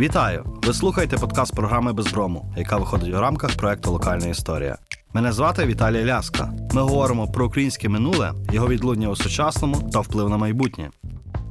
[0.00, 0.44] Вітаю!
[0.66, 4.78] Ви слухаєте подкаст програми Безброму, яка виходить у рамках проекту Локальна історія.
[5.12, 6.52] Мене звати Віталій Ляска.
[6.72, 10.90] Ми говоримо про українське минуле, його відлуння у сучасному та вплив на майбутнє.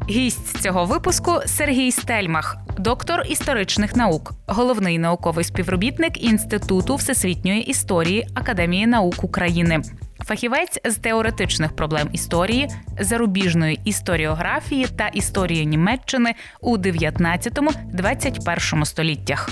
[0.09, 8.87] Гість цього випуску Сергій Стельмах, доктор історичних наук, головний науковий співробітник Інституту всесвітньої історії Академії
[8.87, 9.81] наук України,
[10.25, 19.49] фахівець з теоретичних проблем історії, зарубіжної історіографії та історії Німеччини у 19-21 століттях.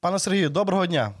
[0.00, 1.12] Пане Сергію, доброго дня.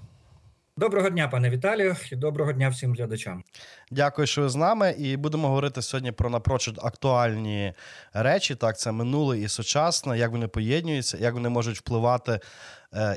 [0.78, 3.42] Доброго дня, пане Віталію, і доброго дня всім глядачам.
[3.90, 4.94] Дякую, що ви з нами.
[4.98, 7.72] І будемо говорити сьогодні про напрочуд актуальні
[8.12, 8.54] речі.
[8.54, 12.40] Так, це минуле і сучасне, як вони поєднуються, як вони можуть впливати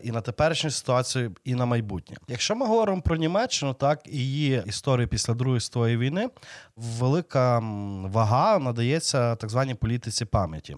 [0.04, 2.18] і на теперішню ситуацію, і на майбутнє.
[2.28, 6.30] Якщо ми говоримо про Німеччину, так і її історію після другої світової війни,
[6.76, 7.60] велика
[8.04, 10.76] вага надається так званій політиці пам'яті.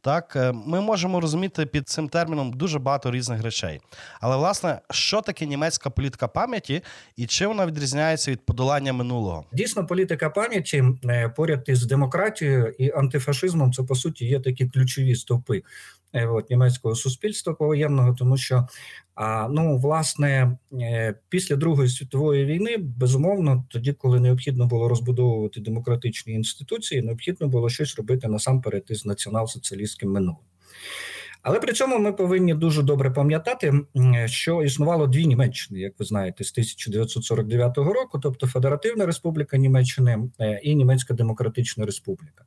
[0.00, 3.80] Так, е, ми можемо розуміти під цим терміном дуже багато різних речей.
[4.20, 6.82] Але власне, що таке німецька політика пам'яті
[7.16, 9.44] і чим вона відрізняється від подолання минулого?
[9.52, 15.14] Дійсно, політика пам'яті е, поряд із демократією і антифашизмом, це по суті є такі ключові
[15.14, 15.62] стовпи
[16.03, 18.66] Е, от, німецького суспільства повоєнного, тому що
[19.50, 27.02] ну власне е, після Другої світової війни безумовно, тоді, коли необхідно було розбудовувати демократичні інституції,
[27.02, 30.36] необхідно було щось робити насамперед із націонал-соціалістським минулим.
[31.44, 33.72] Але при цьому ми повинні дуже добре пам'ятати,
[34.26, 40.60] що існувало дві Німеччини, як ви знаєте, з 1949 року, тобто Федеративна Республіка Німеччини е,
[40.62, 42.44] і Німецька Демократична Республіка.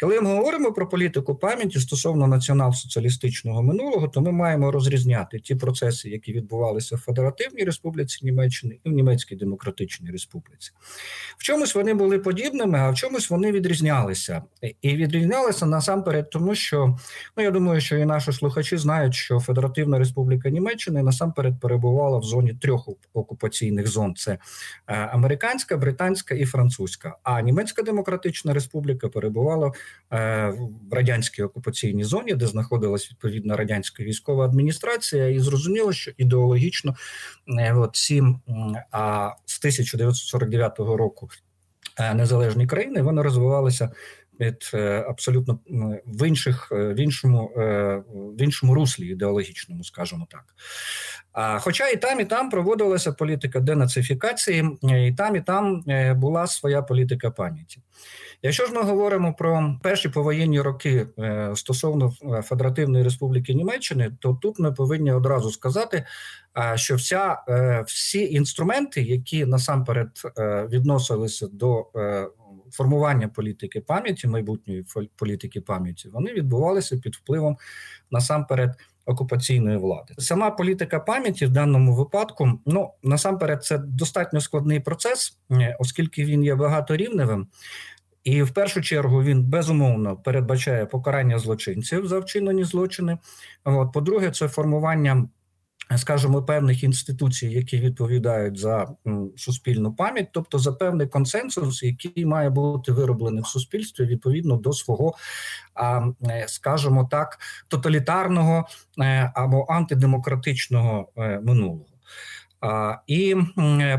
[0.00, 6.10] Коли ми говоримо про політику пам'яті стосовно націонал-соціалістичного минулого, то ми маємо розрізняти ті процеси,
[6.10, 10.70] які відбувалися в Федеративній Республіці Німеччини і в Німецькій Демократичній Республіці.
[11.38, 14.42] В чомусь вони були подібними, а в чомусь вони відрізнялися.
[14.82, 16.98] І відрізнялися насамперед, тому що
[17.36, 22.22] ну я думаю, що і наші слухачі знають, що Федеративна Республіка Німеччини насамперед перебувала в
[22.22, 24.38] зоні трьох окупаційних зон: це е,
[24.94, 27.16] американська, британська і французька.
[27.22, 29.72] А Німецька Демократична Республіка перебувала
[30.10, 36.94] в радянській окупаційній зоні, де знаходилась відповідна радянська військова адміністрація, і зрозуміло, що ідеологічно
[37.58, 38.40] е, от сім
[38.90, 41.28] а з 1949 року
[42.14, 43.90] незалежні країни вони розвивалися
[44.40, 45.58] від е, абсолютно
[46.06, 50.44] в інших е, в іншому е, в іншому руслі ідеологічному, скажімо так.
[51.60, 55.84] Хоча і там, і там проводилася політика денацифікації, і там, і там
[56.16, 57.82] була своя політика пам'яті.
[58.42, 61.06] Якщо ж ми говоримо про перші повоєнні роки
[61.54, 66.04] стосовно Федеративної Республіки Німеччини, то тут ми повинні одразу сказати,
[66.74, 67.38] що вся
[67.86, 70.08] всі інструменти, які насамперед
[70.70, 71.86] відносилися до
[72.72, 74.84] формування політики пам'яті, майбутньої
[75.16, 77.56] політики пам'яті, вони відбувалися під впливом
[78.10, 78.70] насамперед
[79.06, 80.14] окупаційної влади.
[80.18, 86.44] Сама політика пам'яті в даному випадку, ну насамперед, це достатньо складний процес, е, оскільки він
[86.44, 87.46] є багаторівневим.
[88.24, 93.18] І в першу чергу він безумовно передбачає покарання злочинців за вчинені злочини.
[93.64, 95.28] От, по-друге, це формування
[95.96, 98.88] скажімо, певних інституцій, які відповідають за
[99.36, 105.14] суспільну пам'ять, тобто за певний консенсус, який має бути вироблений в суспільстві відповідно до свого,
[106.30, 107.38] е, скажімо так,
[107.68, 108.66] тоталітарного
[109.00, 111.95] е, або антидемократичного е, минулого.
[113.06, 113.34] І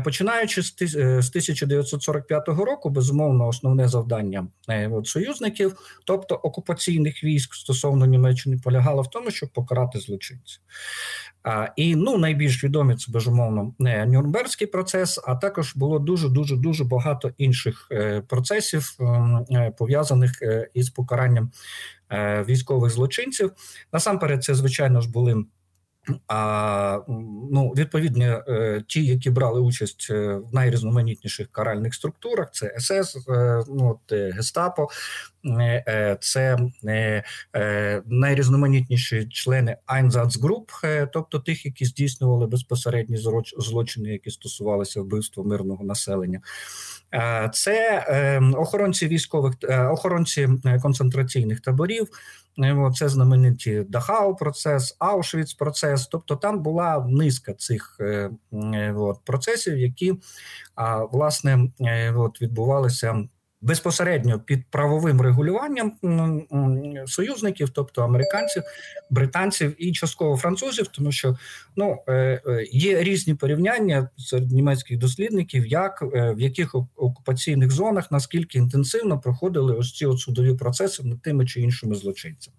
[0.04, 8.60] починаючи з 1945 е, року, безумовно, основне завдання е, союзників, тобто окупаційних військ стосовно Німеччини,
[8.64, 10.60] полягало в тому, щоб покарати злочинців.
[11.76, 17.30] І ну найбільш відомі це безумовно Нюрнберзький процес, а також було дуже дуже дуже багато
[17.38, 18.98] інших е, процесів
[19.78, 20.42] пов'язаних
[20.74, 21.50] із покаранням
[22.44, 23.52] військових злочинців.
[23.92, 25.44] Насамперед, це звичайно ж були.
[26.26, 27.00] А
[27.52, 33.64] ну, відповідно, е, ті, які брали участь е, в найрізноманітніших каральних структурах, це СС, е,
[33.68, 34.88] ну Гестапо,
[36.20, 36.58] це
[38.06, 43.16] найрізноманітніші члени Einsatzgrupp, тобто тих, які здійснювали безпосередні
[43.58, 46.40] злочини, які стосувалися вбивства мирного населення.
[47.52, 48.04] Це
[48.56, 49.54] охоронці військових
[49.90, 50.48] охоронці
[50.82, 52.08] концентраційних таборів.
[52.94, 56.06] Це знамениті Дахау процес, Аушвіц процес.
[56.06, 58.30] Тобто там була низка цих е,
[58.96, 60.14] от, процесів, які
[61.12, 63.28] власне е, от, відбувалися
[63.60, 65.92] безпосередньо під правовим регулюванням
[67.06, 68.62] союзників, тобто американців,
[69.10, 71.36] британців і частково французів, тому що
[71.76, 72.12] ну е,
[72.46, 79.20] е, є різні порівняння серед німецьких дослідників, як е, в яких окупаційних зонах наскільки інтенсивно
[79.20, 82.56] проходили ось ці от судові процеси над тими чи іншими злочинцями.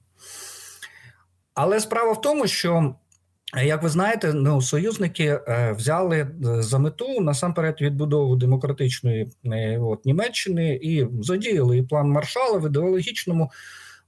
[1.53, 2.95] Але справа в тому, що
[3.57, 5.39] як ви знаєте, ну союзники
[5.75, 9.31] взяли за мету насамперед відбудову демократичної
[9.79, 13.51] от, Німеччини і задіяли і план Маршала в ідеологічному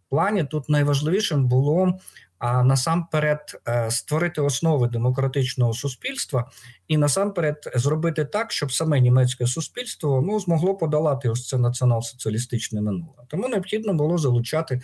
[0.10, 0.44] плані.
[0.44, 2.00] Тут найважливішим було
[2.42, 6.50] а насамперед е, створити основи демократичного суспільства
[6.88, 13.24] і насамперед зробити так, щоб саме німецьке суспільство ну змогло подолати ось це націонал-соціалістичне минуле.
[13.28, 14.82] Тому необхідно було залучати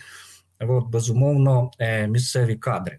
[0.60, 2.98] от, безумовно е, місцеві кадри.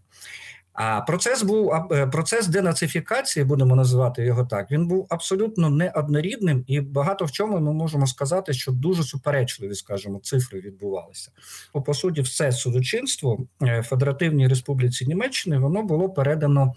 [0.82, 4.72] А процес був е, процес денацифікації, будемо називати його так.
[4.72, 10.20] Він був абсолютно неоднорідним, і багато в чому ми можемо сказати, що дуже суперечливі, скажімо,
[10.24, 11.32] цифри відбувалися.
[11.74, 16.74] Бо, по суті, все судочинство е, Федеративній Республіці Німеччини воно було передано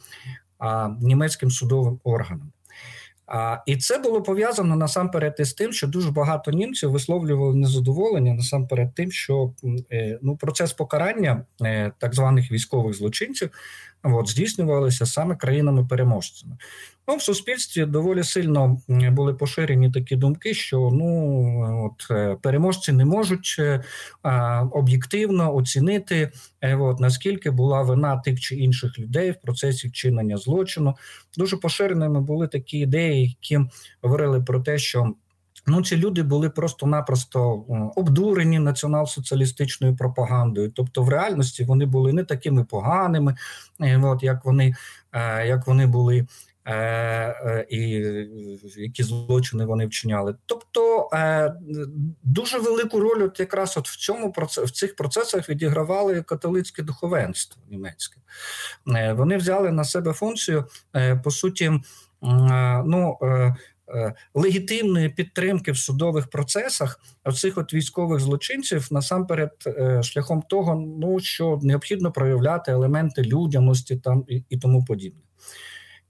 [0.58, 2.51] а, німецьким судовим органам.
[3.34, 8.94] А, І це було пов'язано насамперед із тим, що дуже багато німців висловлювали незадоволення насамперед
[8.94, 9.52] тим, що
[9.92, 11.44] е, ну процес покарання
[11.98, 13.50] так званих військових злочинців
[14.02, 16.56] от, здійснювалися саме країнами-переможцями.
[17.08, 23.04] Ну, в суспільстві доволі сильно були поширені такі думки, що ну от е, переможці не
[23.04, 23.82] можуть е,
[24.72, 30.94] об'єктивно оцінити, е, от, наскільки була вина тих чи інших людей в процесі вчинення злочину.
[31.38, 33.60] Дуже поширеними були такі ідеї, які
[34.02, 35.14] говорили про те, що
[35.66, 37.64] Ну, ці люди були просто-напросто
[37.96, 40.72] обдурені націонал-соціалістичною пропагандою.
[40.74, 43.34] Тобто, в реальності вони були не такими поганими,
[44.02, 44.74] от як вони
[45.46, 46.26] як вони були,
[46.66, 47.80] е, і
[48.76, 50.34] які злочини вони вчиняли.
[50.46, 51.08] Тобто
[52.22, 58.20] дуже велику роль, от якраз от в цьому в цих процесах відігравали католицьке духовенство німецьке.
[59.14, 60.64] Вони взяли на себе функцію
[61.24, 61.72] по суті.
[62.84, 63.18] ну,
[63.94, 67.00] Е, легітимної підтримки в судових процесах
[67.34, 74.24] цих от військових злочинців насамперед е, шляхом того, ну що необхідно проявляти елементи людяності там
[74.28, 75.20] і, і тому подібне.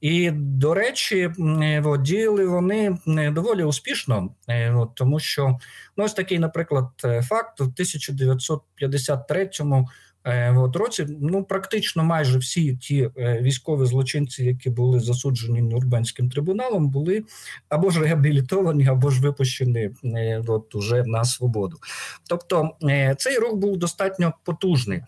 [0.03, 1.31] І до речі,
[1.85, 5.57] от, діяли вони доволі успішно, е, тому що
[5.97, 6.89] ну, ось такий, наприклад,
[7.23, 7.61] факт.
[7.61, 9.85] У 1953 Е,
[10.57, 16.89] от році ну практично майже всі ті е, військові злочинці, які були засуджені Нюрнберзьким трибуналом,
[16.89, 17.25] були
[17.69, 21.77] або ж реабілітовані, або ж випущені е, от уже на свободу.
[22.29, 22.71] Тобто
[23.19, 25.03] цей рух був достатньо потужний.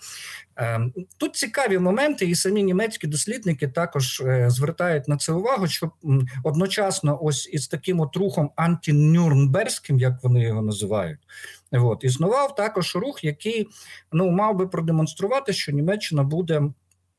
[1.19, 5.90] Тут цікаві моменти, і самі німецькі дослідники також звертають на це увагу, що
[6.44, 11.19] одночасно, ось із таким от рухом антинюрнберзьким, як вони його називають,
[11.79, 13.69] От існував також рух, який
[14.12, 16.62] ну мав би продемонструвати, що Німеччина буде.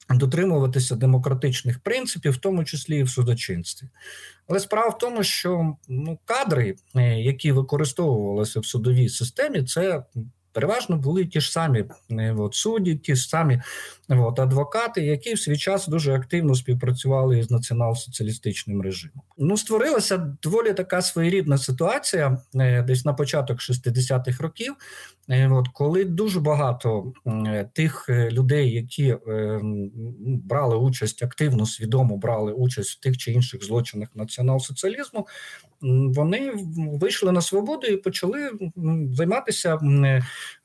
[0.09, 3.87] Дотримуватися демократичних принципів, в тому числі і в судочинстві.
[4.47, 10.03] Але справа в тому, що ну, кадри, е, які використовувалися в судовій системі, це
[10.55, 13.61] переважно були ті ж самі е, от, судді, ті ж самі
[14.09, 19.21] от, адвокати, які в свій час дуже активно співпрацювали із націонал-соціалістичним режимом.
[19.37, 24.73] Ну, створилася доволі така своєрідна ситуація, е, десь на початок 60-х років,
[25.29, 27.13] е, от, коли дуже багато
[27.73, 29.15] тих людей, які
[30.23, 35.25] брали участь активно, свідомо брали участь в тих чи інших злочинах націонал-соціалізму,
[36.15, 38.51] вони вийшли на свободу і почали
[39.11, 39.79] займатися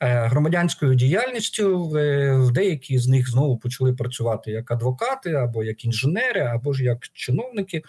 [0.00, 1.96] громадянською діяльністю.
[1.96, 7.08] Е, деякі з них знову почали працювати як адвокати, або як інженери, або ж як
[7.12, 7.82] чиновники.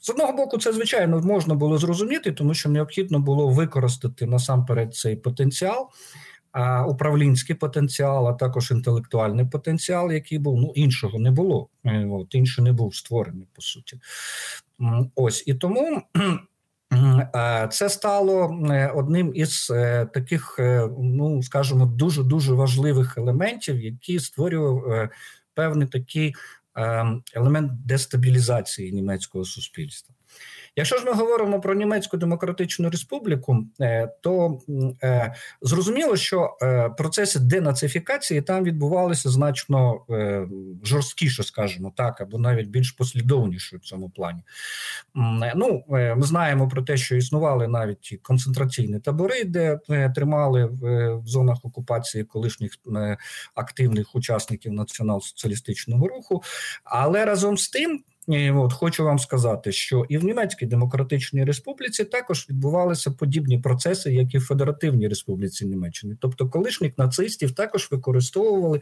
[0.00, 5.16] З одного боку, це звичайно можна було зрозуміти, тому що необхідно було використати насамперед цей
[5.16, 5.88] потенціал,
[6.88, 11.68] управлінський потенціал, а також інтелектуальний потенціал, який був ну іншого не було.
[11.84, 14.00] Е, от інший не був створений по суті.
[15.14, 16.02] Ось і тому.
[17.70, 20.56] Це стало е, одним із е, таких,
[20.98, 25.08] ну скажімо, дуже дуже важливих елементів, які створював
[25.54, 26.34] певний такий
[27.34, 30.14] елемент дестабілізації німецького суспільства.
[30.76, 34.58] Якщо ж ми говоримо про німецьку демократичну республіку, е, то
[35.02, 40.00] е, зрозуміло, що е, процеси денацифікації там відбувалися значно
[40.84, 44.42] жорсткіше, скажімо так, або навіть більш послідовніше в цьому плані.
[45.56, 49.78] Ну, ми знаємо про те, що існували навіть концентраційні табори, де
[50.14, 50.64] тримали
[51.24, 52.72] в зонах окупації колишніх
[53.54, 56.42] активних учасників націонал-соціалістичного руху,
[56.84, 58.04] але разом з тим.
[58.54, 64.34] От хочу вам сказати, що і в Німецькій Демократичній Республіці також відбувалися подібні процеси, як
[64.34, 66.16] і в Федеративній Республіці Німеччини.
[66.20, 68.80] Тобто, колишніх нацистів також використовували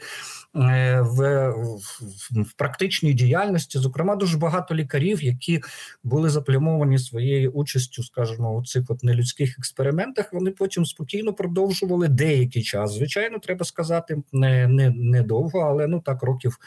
[0.57, 5.61] е, в, в, в практичній діяльності, зокрема, дуже багато лікарів, які
[6.05, 10.33] були заплямовані своєю участю, скажімо, у цих от нелюдських експериментах.
[10.33, 12.95] Вони потім спокійно продовжували деякий час.
[12.95, 16.59] Звичайно, треба сказати, не, не, не довго, але ну так років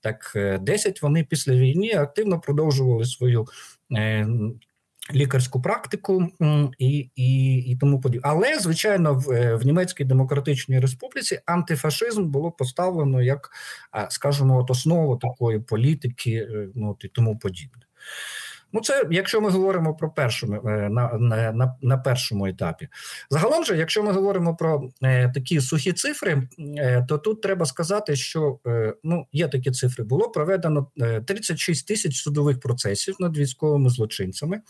[0.00, 3.46] так 10 е, вони після війни активно продовжували свою.
[3.96, 4.28] Е,
[5.14, 6.28] лікарську практику
[6.78, 8.28] і і, і тому подібне.
[8.30, 13.50] Але, звичайно, в, е, в Німецькій Демократичній Республіці антифашизм було поставлено як,
[14.10, 17.82] скажімо, от основу такої політики, ну і тому подібне.
[18.72, 21.12] Ну, це якщо ми говоримо про першому е, на
[21.52, 22.88] на, на першому етапі.
[23.30, 28.16] Загалом же, якщо ми говоримо про е, такі сухі цифри, е, то тут треба сказати,
[28.16, 30.04] що е, ну є такі цифри.
[30.04, 30.86] Було проведено
[31.26, 34.60] 36 е, тисяч судових процесів над військовими злочинцями.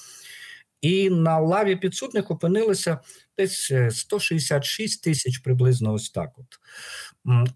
[0.81, 2.99] І на лаві підсудних опинилися
[3.39, 6.31] десь 166 е, тисяч приблизно ось так.
[6.39, 6.47] От.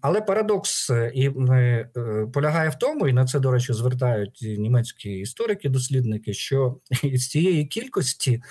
[0.01, 1.89] Але парадокс е, і е,
[2.33, 6.77] полягає в тому, і на це, до речі, звертають німецькі історики, дослідники, що
[7.13, 8.41] з цієї кількості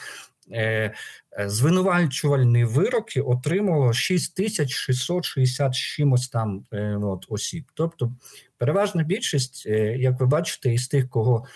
[1.47, 6.65] звинувачувальні вироки отримало 6660 чимось там
[7.03, 7.65] от, осіб.
[7.75, 8.13] Тобто,
[8.59, 11.47] переважна більшість, як ви бачите, із тих, кого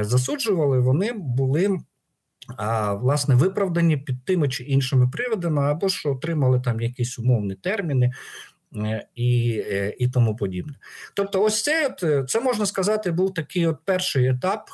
[0.00, 1.78] засуджували, вони були
[3.00, 8.12] власне виправдані під тими чи іншими приводами, або ж отримали там якісь умовні терміни.
[8.76, 10.74] Е, і е, і тому подібне.
[11.14, 14.70] Тобто, ось це е, це можна сказати, був такий от перший етап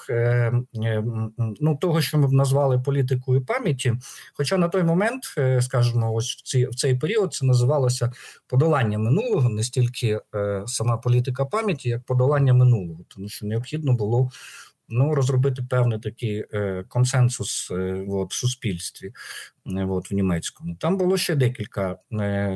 [1.60, 3.94] ну, того, що ми б назвали політикою пам'яті.
[4.34, 5.22] Хоча на той момент,
[5.60, 8.12] скажімо, ось в ці в цей період це називалося
[8.46, 10.20] подолання минулого, не стільки
[10.66, 14.30] сама політика пам'яті, як подолання минулого, тому що необхідно було
[14.92, 19.12] ну розробити певний такий е, консенсус е, от, в суспільстві
[19.66, 20.76] е, от, в німецькому.
[20.80, 21.96] Там було ще декілька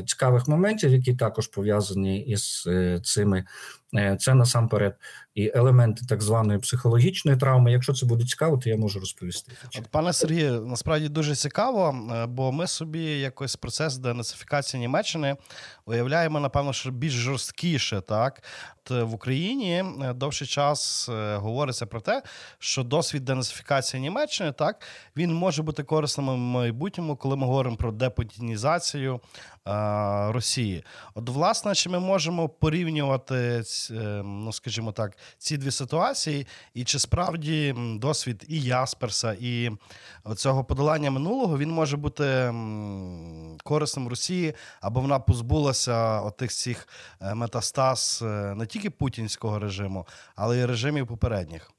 [0.06, 2.68] цікавих моментів, які також пов'язані із
[3.02, 3.44] цими.
[3.96, 4.96] Е, це насамперед
[5.34, 7.72] і елементи так званої психологічної травми.
[7.72, 9.52] Якщо це буде цікаво, то я можу розповісти.
[9.78, 11.94] От, Пане Сергію, насправді дуже цікаво,
[12.28, 15.36] бо ми собі якось процес денацифікації Німеччини
[15.86, 18.42] уявляємо, напевно, що більш жорсткіше, так
[18.90, 19.84] в Україні
[20.14, 22.22] довший час говориться про те,
[22.58, 24.82] що досвід денацифікації Німеччини так
[25.16, 29.20] він може бути корисним в майбутньому, коли ми говоримо про депутінізацію
[30.28, 30.84] Росії.
[31.14, 36.98] От, власне, чи ми можемо порівнювати, е, ну скажімо так, ці дві ситуації, і чи
[36.98, 39.70] справді досвід і Ясперса, і
[40.36, 42.54] цього подолання минулого він може бути
[43.64, 46.88] корисним Росії, або вона позбулася отих всіх
[47.20, 51.75] е, метастаз е, не тільки путінського режиму, але й режимів попередніх?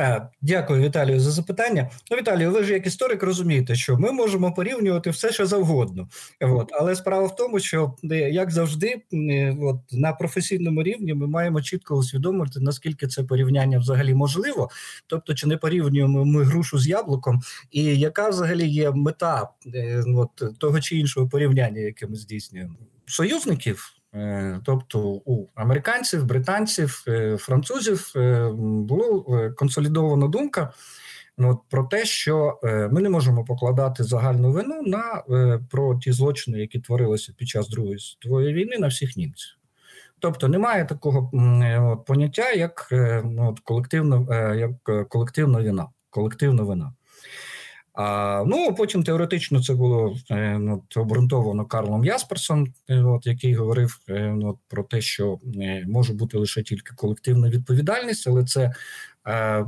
[0.00, 1.90] Е, дякую, Віталію, за запитання.
[2.10, 6.08] Ну, Віталію, ви ж як історик розумієте, що ми можемо порівнювати все, що завгодно.
[6.40, 6.70] От.
[6.72, 11.62] Але справа в тому, що е, як завжди, е, от, на професійному рівні ми маємо
[11.62, 14.68] чітко усвідомити, наскільки це порівняння взагалі можливо,
[15.06, 19.48] тобто, чи не порівнюємо ми грушу з яблуком, і яка взагалі є мета
[20.16, 22.74] от, того чи іншого порівняння, яке ми здійснюємо
[23.06, 23.94] союзників.
[24.14, 30.72] Е, тобто у американців, британців, е, французів е, була консолідована думка
[31.38, 35.22] ну, про те, що ми не можемо покладати загальну вину на
[35.70, 39.50] про ті злочини, які творилися під час Другої світової війни на всіх німців.
[40.18, 41.30] Тобто немає такого
[41.92, 42.88] от, поняття, як
[43.38, 45.86] от, колективна як колективна вина.
[46.10, 46.92] Колективна вина.
[47.94, 54.00] А, Ну потім теоретично це було е, ну, обґрунтовано Карлом Ясперсом, е, от який говорив
[54.08, 55.38] е, ну, про те, що
[55.86, 58.72] може бути лише тільки колективна відповідальність, але це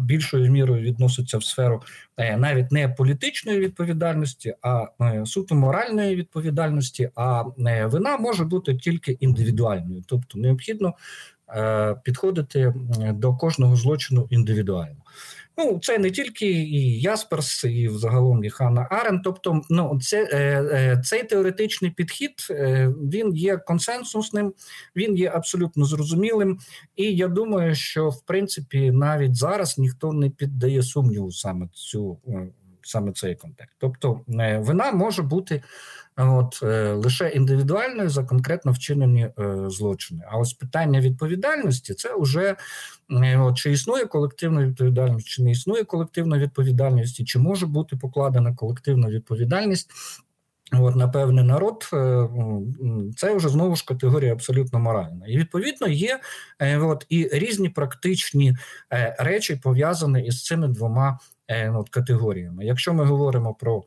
[0.00, 1.82] більшою мірою відноситься в сферу
[2.18, 4.86] навіть не політичної відповідальності, а
[5.26, 7.10] суто моральної відповідальності.
[7.14, 7.42] А
[7.86, 10.94] вина може бути тільки індивідуальною, тобто необхідно
[12.02, 12.74] підходити
[13.14, 14.96] до кожного злочину індивідуально.
[15.58, 19.20] Ну, це не тільки і Ясперс, і взагалом і Ханна Арен.
[19.24, 20.38] Тобто, ну це е,
[20.72, 24.52] е, цей теоретичний підхід е, він є консенсусним,
[24.96, 26.58] він є абсолютно зрозумілим.
[26.96, 32.18] І я думаю, що в принципі навіть зараз ніхто не піддає сумніву саме цю
[32.86, 33.76] саме цей контекст.
[33.78, 34.20] Тобто,
[34.58, 35.62] вина може бути
[36.16, 40.24] от е, лише індивідуальною за конкретно вчинені е, злочини.
[40.28, 42.56] А ось питання відповідальності це вже
[43.10, 48.54] е, от, чи існує колективна відповідальність, чи не існує колективна відповідальність, чи може бути покладена
[48.54, 49.90] колективна відповідальність.
[50.72, 51.90] От, на певний народ,
[53.16, 55.26] це вже знову ж категорія абсолютно моральна.
[55.26, 56.20] І відповідно є
[56.80, 58.56] от, і різні практичні
[59.18, 61.18] речі пов'язані із цими двома
[61.74, 62.64] от, категоріями.
[62.64, 63.84] Якщо ми говоримо про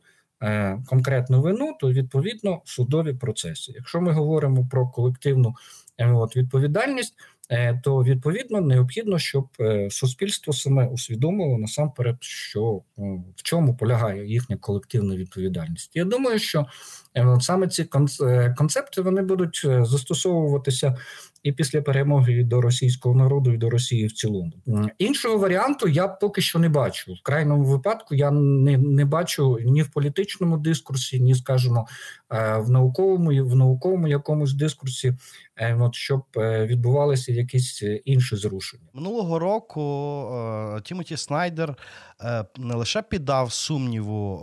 [0.86, 3.72] конкретну вину, то відповідно судові процеси.
[3.76, 5.54] Якщо ми говоримо про колективну
[5.98, 7.14] от, відповідальність,
[7.50, 12.82] Е, то відповідно необхідно, щоб е, суспільство саме усвідомило насамперед, що
[13.36, 15.90] в чому полягає їхня колективна відповідальність.
[15.94, 16.66] Я думаю, що е,
[17.40, 17.84] саме ці
[18.56, 20.96] концепти вони будуть застосовуватися
[21.42, 24.52] і після перемоги до російського народу і до Росії в цілому.
[24.98, 27.12] Іншого варіанту я поки що не бачу.
[27.12, 31.86] В крайньому випадку я не не бачу ні в політичному дискурсі, ні, скажімо,
[32.56, 35.14] в науковому в науковому якомусь дискурсі,
[35.78, 38.82] от щоб відбувалися якісь е, інші зрушення.
[38.92, 39.82] Минулого року
[40.76, 41.76] е, Тімоті Снайдер
[42.20, 44.36] е, не лише піддав сумніву,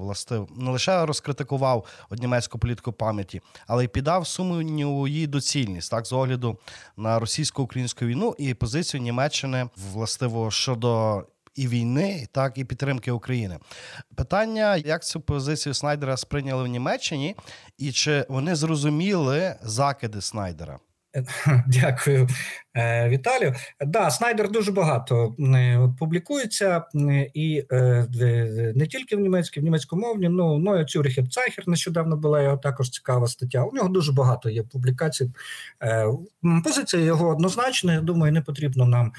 [0.00, 6.12] власне, не лише розкритикував німецьку політику пам'яті, але й піддав сумніву її доцільність так з
[6.12, 6.58] огляду
[6.96, 11.24] на російсько-українську війну і позицію Німеччини властиво щодо.
[11.54, 13.58] І війни, так і підтримки України.
[14.14, 17.36] Питання, як цю позицію Снайдера сприйняли в Німеччині,
[17.78, 20.78] і чи вони зрозуміли закиди Снайдера?
[21.66, 22.28] Дякую,
[22.76, 23.54] е, Віталію.
[23.86, 26.84] Да, Снайдер дуже багато е, публікується
[27.34, 32.56] і е, не тільки в німецькій, в німецькомовні, ну ну Цюрихер Цайхер нещодавно була його
[32.56, 33.64] також цікава стаття.
[33.64, 35.30] У нього дуже багато є публікацій.
[36.64, 37.92] Позиція його однозначна.
[37.92, 39.12] Я думаю, не потрібно нам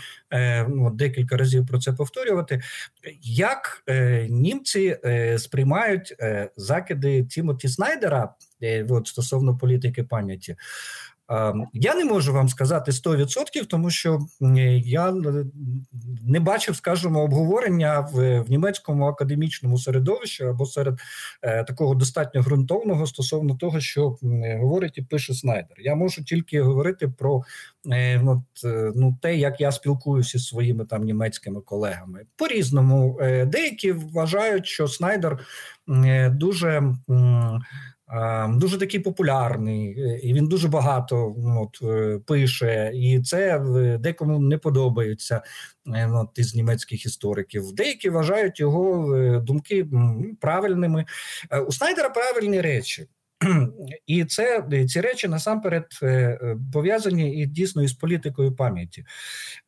[0.67, 2.61] ну, декілька разів про це повторювати.
[3.21, 3.83] Як
[4.29, 4.97] німці
[5.37, 6.15] сприймають
[6.57, 8.33] закиди Тімоті Снайдера
[8.89, 10.55] от, стосовно політики пам'яті?
[11.29, 14.19] Ем, я не можу вам сказати 100%, тому що
[14.83, 15.13] я
[16.27, 20.99] не бачив, скажімо, обговорення в, в німецькому академічному середовищі або серед
[21.41, 24.17] е, такого достатньо ґрунтовного стосовно того, що
[24.59, 25.77] говорить і пише Снайдер.
[25.79, 27.43] Я можу тільки говорити про
[27.91, 32.25] е, от, е, ну, те, як я спілкуюся зі своїми там німецькими колегами.
[32.35, 35.39] По різному е, деякі вважають, що Снайдер
[35.89, 36.83] е, дуже.
[37.09, 37.59] Е,
[38.49, 43.97] Дуже такий популярний, е, і він дуже багато ну, от, е, пише, і це е,
[43.97, 45.41] декому не подобається
[46.13, 47.71] от, із німецьких істориків.
[47.73, 49.87] Деякі вважають його думки
[50.41, 51.05] правильними.
[51.67, 53.07] У Снайдера правильні речі.
[54.07, 59.05] І це ці речі насамперед е, е, пов'язані і дійсно із політикою пам'яті.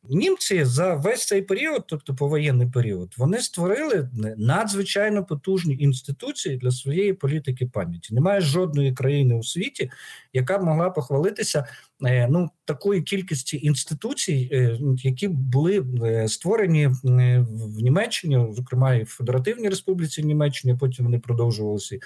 [0.08, 7.12] Німці за весь цей період, тобто повоєнний період, вони створили надзвичайно потужні інституції для своєї
[7.12, 8.14] політики пам'яті.
[8.14, 9.90] Немає жодної країни у світі,
[10.32, 11.66] яка б могла похвалитися
[12.02, 19.68] ну такої кількості інституцій, е, які були е, створені в Німеччині, зокрема і в Федеративній
[19.68, 20.76] Республіці Німеччині.
[20.80, 21.98] Потім вони продовжувалися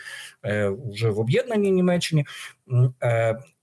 [0.92, 2.24] вже в об'єднаній Німеччині.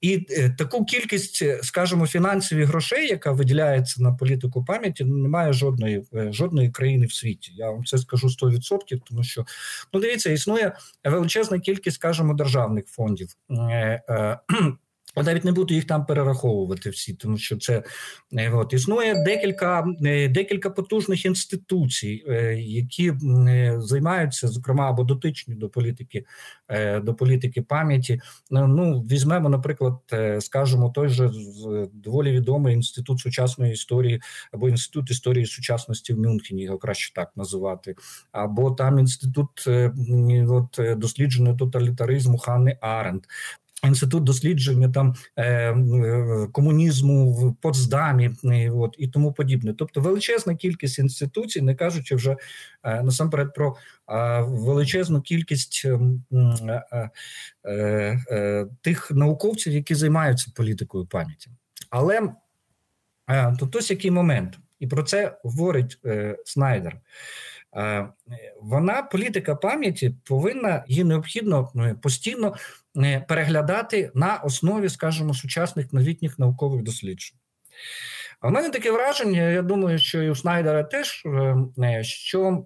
[0.01, 0.17] І
[0.57, 7.13] таку кількість, скажімо, фінансових грошей, яка виділяється на політику пам'яті, немає жодної жодної країни в
[7.13, 7.51] світі.
[7.55, 9.45] Я вам це скажу 100%, тому що
[9.93, 13.27] ну дивіться, існує величезна кількість, скажімо, державних фондів.
[15.15, 17.83] Навіть не буду їх там перераховувати всі, тому що це
[18.33, 23.13] е, от існує декілька е, декілька потужних інституцій, е, які
[23.77, 26.25] займаються, зокрема, або дотичні до політики
[27.01, 28.21] до політики пам'яті.
[28.51, 29.97] Ну візьмемо, наприклад,
[30.39, 31.31] скажімо, той же
[31.93, 34.21] доволі відомий інститут сучасної історії
[34.51, 37.95] або інститут історії сучасності в Мюнхені, його краще так називати,
[38.31, 39.49] або там інститут
[40.49, 43.23] от, дослідження тоталітаризму Ханни Аренд
[43.87, 49.73] інститут дослідження там е, е, комунізму в Потсдамі, е, от і тому подібне.
[49.73, 52.35] Тобто величезна кількість інституцій, не кажучи вже
[52.83, 53.75] е, насамперед про
[54.09, 56.23] е, величезну кількість ем,
[57.65, 61.49] е, тих науковців, які займаються політикою пам'яті.
[61.89, 62.29] Але
[63.59, 65.99] тут ось який момент, і про це говорить
[66.45, 66.97] Снайдер.
[68.61, 72.55] Вона політика пам'яті повинна її необхідно постійно
[73.27, 77.37] переглядати на основі, скажімо, сучасних новітніх наукових досліджень.
[78.39, 81.23] А в мене таке враження, я думаю, що і у Снайдера теж
[81.77, 82.65] е, що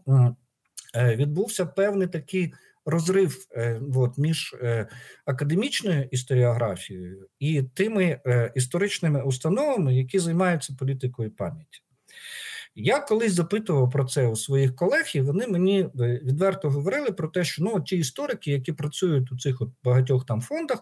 [0.96, 2.54] відбувся певний такий
[2.86, 3.48] розрив
[3.96, 4.56] от, між
[5.26, 8.20] академічною історіографією і тими
[8.56, 11.82] історичними установами, які займаються політикою пам'яті.
[12.80, 17.28] Я колись запитував про це у своїх колег, і вони мені е, відверто говорили про
[17.28, 20.80] те, що ну ті історики, які працюють у цих от багатьох там фондах,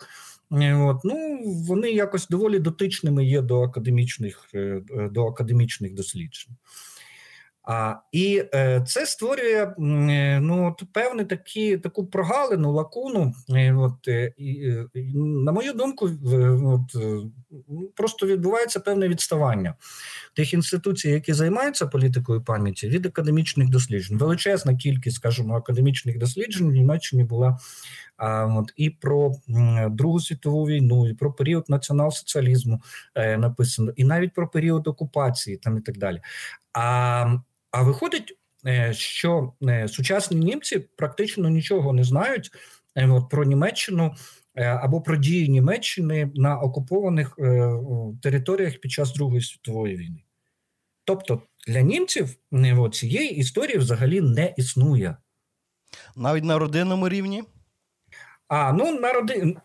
[0.51, 4.81] е, от ну вони якось доволі дотичними є до академічних е,
[5.11, 6.55] до академічних досліджень.
[7.67, 13.33] А, І е, це створює е, ну, от, такі, таку прогалину, лакуну.
[13.49, 14.73] Е, от, е, і,
[15.15, 16.09] На мою думку,
[16.65, 17.03] от,
[17.95, 19.73] просто відбувається певне відставання
[20.35, 24.17] тих інституцій, які займаються політикою пам'яті від академічних досліджень.
[24.17, 27.57] Величезна кількість, скажімо, академічних досліджень в Німеччині була
[28.57, 29.31] от, і про
[29.89, 32.79] Другу світову війну, і про період націонал-соціалізму
[33.15, 36.21] е, написано, і навіть про період окупації там і так далі.
[36.73, 37.37] А
[37.75, 42.51] а виходить, е, що е, сучасні німці практично нічого не знають
[42.97, 44.15] е, про Німеччину
[44.55, 47.37] або про дії Німеччини на окупованих
[48.21, 50.23] територіях під час Другої світової війни.
[51.03, 52.35] Тобто для німців
[52.93, 55.17] цієї історії взагалі не існує.
[56.15, 57.43] Навіть на родинному рівні?
[58.47, 59.55] А ну на роди...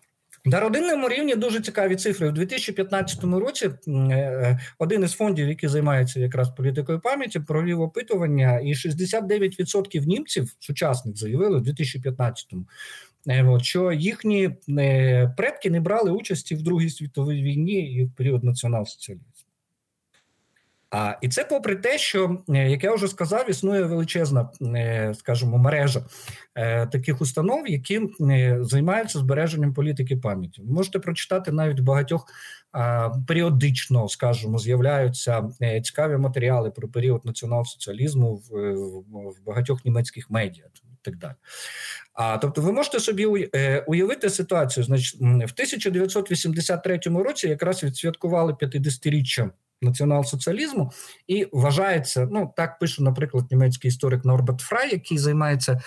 [0.45, 2.29] На родинному рівні дуже цікаві цифри.
[2.29, 8.73] У 2015 році е, один із фондів, який займається якраз політикою пам'яті, провів опитування, і
[8.73, 12.67] 69% німців сучасних заявили у 2015-му,
[13.29, 18.45] е, що їхні е, предки не брали участі в Другій світовій війні і в період
[18.45, 19.30] націонал-соціалізму.
[20.91, 25.59] А і це попри те, що е, як я вже сказав, існує величезна, е, скажімо,
[25.59, 26.05] мережа
[26.55, 28.01] е, таких установ, які
[28.61, 30.63] займаються збереженням політики пам'яті.
[30.63, 32.27] Ви можете прочитати навіть багатьох
[33.27, 35.49] періодично, скажімо, з'являються
[35.85, 38.75] цікаві матеріали про період націонал-соціалізму в,
[39.11, 40.65] в багатьох німецьких медіа.
[40.85, 41.35] І так далі.
[42.13, 43.27] А тобто, ви можете собі
[43.87, 44.85] уявити ситуацію.
[44.85, 49.51] Значить, в 1983 році якраз відсвяткували 50-річчя
[49.83, 50.91] націонал-соціалізму,
[51.27, 55.81] і вважається, ну так пише, наприклад, німецький історик Норберт Фрай, який займається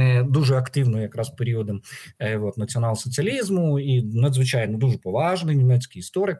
[0.00, 1.82] е, дуже активно якраз періодом
[2.18, 6.38] е, от, націонал-соціалізму і надзвичайно дуже поважний німецький історик.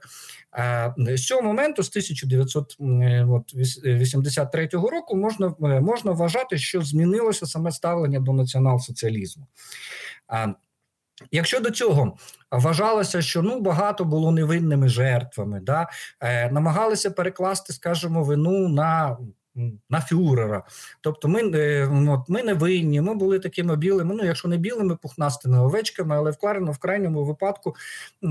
[0.53, 8.20] А з цього моменту, з 1983 е, року, можна можна вважати, що змінилося саме ставлення
[8.20, 9.42] до націонал-соціалізму.
[11.30, 12.16] Якщо до цього
[12.50, 15.88] вважалося, що ну багато було невинними жертвами, да
[16.20, 19.16] е, намагалися перекласти, скажімо, вину на
[19.90, 20.62] на фюрера.
[21.00, 24.14] Тобто, ми е, от, ми не винні, ми були такими білими.
[24.14, 27.74] Ну, якщо не білими, пухнастими овечками, але вкладено в крайньому випадку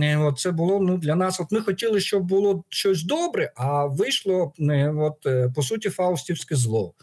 [0.01, 1.39] е, от, це було ну для нас.
[1.39, 4.53] От ми хотіли, щоб було щось добре, а вийшло
[4.97, 6.93] от по суті фаустівське зло.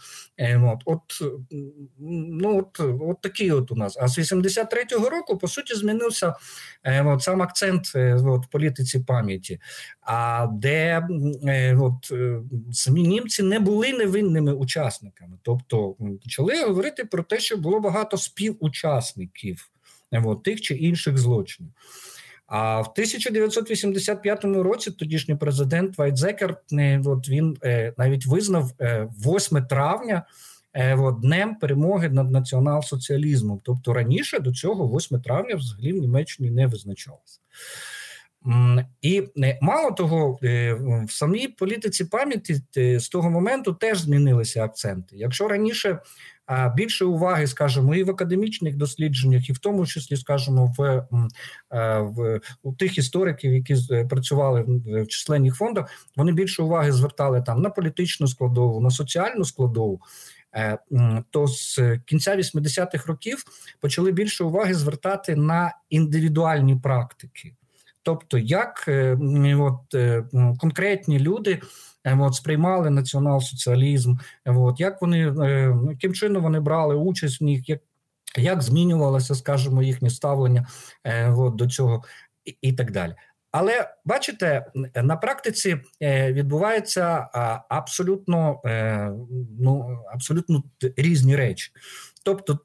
[0.62, 1.00] От, от
[1.98, 3.96] ну от, от такі от у нас.
[4.00, 6.34] А з 83-го року по суті змінився
[7.04, 7.92] от, сам акцент
[8.24, 9.60] от, політиці пам'яті.
[10.00, 11.08] А де
[11.80, 12.12] от
[12.72, 19.70] самі німці не були невинними учасниками, тобто почали говорити про те, що було багато співучасників
[20.12, 21.72] от, тих чи інших злочинів.
[22.46, 26.56] А в 1985 році тодішній президент Вайдзекер
[27.04, 30.22] от він е, навіть визнав 8 е, травня
[30.74, 33.60] е, днем перемоги над націонал-соціалізмом.
[33.62, 37.40] Тобто раніше до цього 8 травня взагалі в Німеччині не визначалося.
[39.02, 39.22] І
[39.60, 42.56] мало того, в самій політиці пам'яті
[42.98, 45.16] з того моменту теж змінилися акценти.
[45.16, 45.98] Якщо раніше
[46.76, 51.06] більше уваги, скажімо, і в академічних дослідженнях, і в тому числі, скажімо, в
[52.00, 53.76] в у тих істориків, які
[54.10, 60.00] працювали в численних фондах, вони більше уваги звертали там на політичну складову, на соціальну складову.
[60.56, 60.78] Е,
[61.30, 63.44] то з кінця 80-х років
[63.80, 67.54] почали більше уваги звертати на індивідуальні практики,
[68.06, 69.18] тобто як е,
[69.58, 70.24] от, е,
[70.58, 71.60] конкретні люди
[72.06, 74.14] Е, от, сприймали націонал-соціалізм,
[74.44, 77.80] от, як вони е, яким чином вони брали участь в них, як
[78.36, 80.66] як змінювалося, скажімо, їхнє ставлення
[81.36, 82.04] от, до цього
[82.44, 83.14] і, і так далі.
[83.52, 84.66] Але бачите,
[85.02, 85.76] на практиці
[86.30, 87.28] відбуваються
[87.68, 88.60] абсолютно
[89.60, 90.62] ну абсолютно
[90.96, 91.72] різні речі.
[92.26, 92.58] Тобто,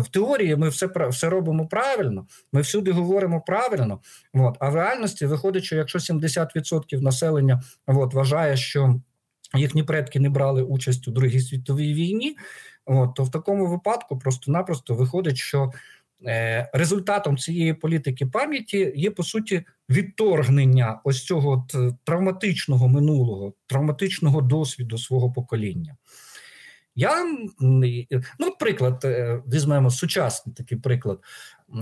[0.00, 4.00] в теорії ми все все робимо правильно, ми всюди говоримо правильно.
[4.34, 9.00] От, а в реальності виходить, що якщо 70% населення от, вважає, що
[9.54, 12.36] їхні предки не брали участь у Другій світовій війні,
[12.86, 15.72] от, то в такому випадку просто-напросто виходить, що
[16.26, 23.52] е, результатом цієї політики пам'яті є по суті відторгнення ось цього от, е, травматичного минулого,
[23.66, 25.96] травматичного досвіду свого покоління.
[26.98, 27.26] Я
[28.38, 31.18] ну, приклад, е, візьмемо сучасний такий приклад.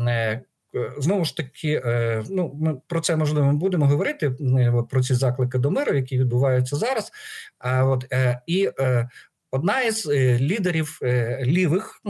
[0.08, 0.42] Е,
[0.98, 4.30] знову ж таки, е, ну ми про це можливо будемо говорити.
[4.90, 7.12] Про ці заклики до миру, які відбуваються зараз.
[7.58, 8.14] А от
[8.46, 8.70] і
[9.50, 10.06] одна із
[10.40, 10.98] лідерів
[11.42, 12.00] лівих,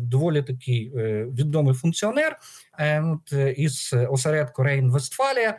[0.00, 0.92] доволі такий
[1.26, 2.38] відомий функціонер
[3.56, 5.58] із осередку Рейн Вестфалія,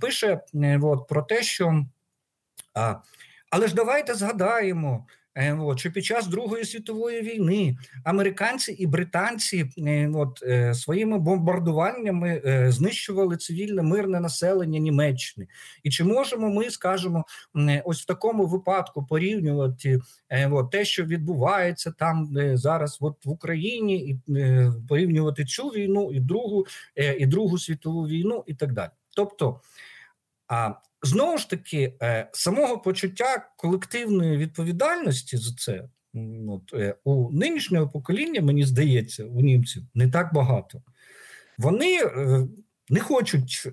[0.00, 0.40] пише
[0.82, 1.84] от про те, що
[3.50, 5.06] але ж давайте згадаємо.
[5.58, 9.70] От, чи під час Другої світової війни американці і британці
[10.14, 10.42] от,
[10.76, 15.46] своїми бомбардуваннями знищували цивільне мирне населення Німеччини?
[15.82, 17.24] І чи можемо ми скажемо
[17.84, 20.00] ось в такому випадку порівнювати
[20.50, 24.18] от, те, що відбувається там зараз, от в Україні, і
[24.88, 26.66] порівнювати цю війну і другу,
[27.18, 28.90] і Другу світову війну, і так далі?
[29.16, 29.60] Тобто.
[30.48, 30.70] А
[31.06, 35.84] знову ж таки, е, самого почуття колективної відповідальності за це
[36.48, 40.82] от, е, у нинішнього покоління, мені здається, у німців не так багато.
[41.58, 42.46] Вони е,
[42.88, 43.68] не хочуть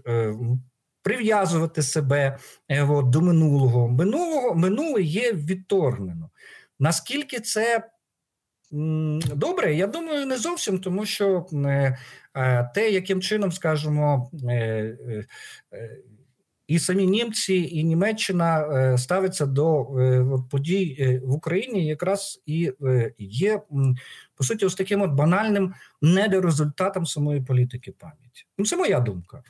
[1.02, 2.38] прив'язувати себе
[2.70, 3.88] от, до минулого.
[3.88, 6.30] Минулого минуле є відторгнено.
[6.80, 7.90] Наскільки це
[9.36, 11.46] добре, я думаю, не зовсім, тому що
[12.76, 14.32] те, яким чином скажімо,
[16.68, 22.72] і самі німці, і Німеччина е, ставиться до е, подій е, в Україні, якраз і
[23.20, 23.62] є
[24.38, 28.46] по суті ось таким от банальним недорезультатом самої політики пам'яті.
[28.58, 29.44] Ну це моя думка.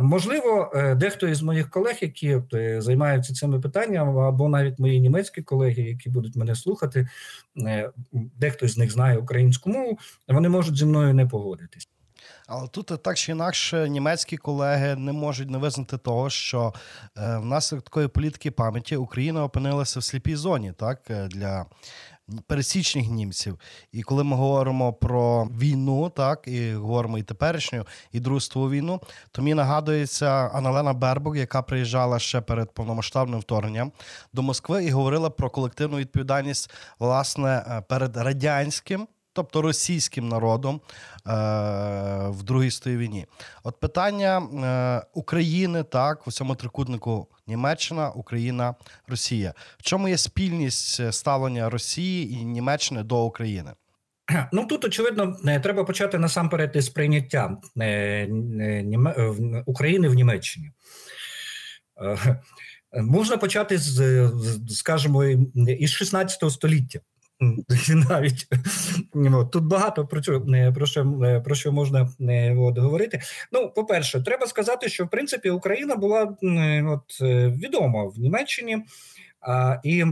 [0.00, 2.40] Можливо, дехто із моїх колег, які
[2.78, 7.08] займаються цими питаннями, або навіть мої німецькі колеги, які будуть мене слухати,
[8.12, 11.88] дехто з них знає українську мову, вони можуть зі мною не погодитись.
[12.46, 16.74] Але тут так чи інакше німецькі колеги не можуть не визнати того, що
[17.18, 21.66] е, внаслідок такої політики пам'яті Україна опинилася в сліпій зоні, так е, для
[22.46, 23.58] пересічних німців.
[23.92, 29.42] І коли ми говоримо про війну, так і говоримо і теперішню, і Другу війну, то
[29.42, 33.92] мені нагадується Аналена Бербук, яка приїжджала ще перед повномасштабним вторгненням
[34.32, 41.30] до Москви і говорила про колективну відповідальність власне е, перед радянським тобто російським народом е,
[42.28, 43.26] в Другій світовій війні.
[43.62, 48.74] От питання е, України, так, у цьому трикутнику Німеччина, Україна,
[49.08, 49.54] Росія.
[49.78, 53.70] В чому є спільність е, ставлення Росії і Німеччини до України?
[54.52, 57.56] Ну тут очевидно треба почати насамперед із прийняття
[59.66, 60.70] України в Німеччині.
[63.02, 64.30] Можна почати з,
[64.68, 67.00] скажімо, із 16 століття.
[68.10, 68.46] навіть
[69.52, 70.42] тут багато про що
[70.74, 72.08] про що про що можна
[72.58, 73.20] от, говорити.
[73.52, 76.36] Ну, по-перше, треба сказати, що в принципі Україна була
[76.86, 77.20] от
[77.60, 78.84] відома в Німеччині
[79.40, 80.04] а, і.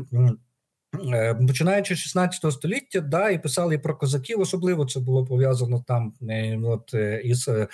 [1.00, 6.12] Е, починаючи з 16 століття, да, і писали про козаків, особливо це було пов'язано там
[6.30, 7.68] е, от, е, із е,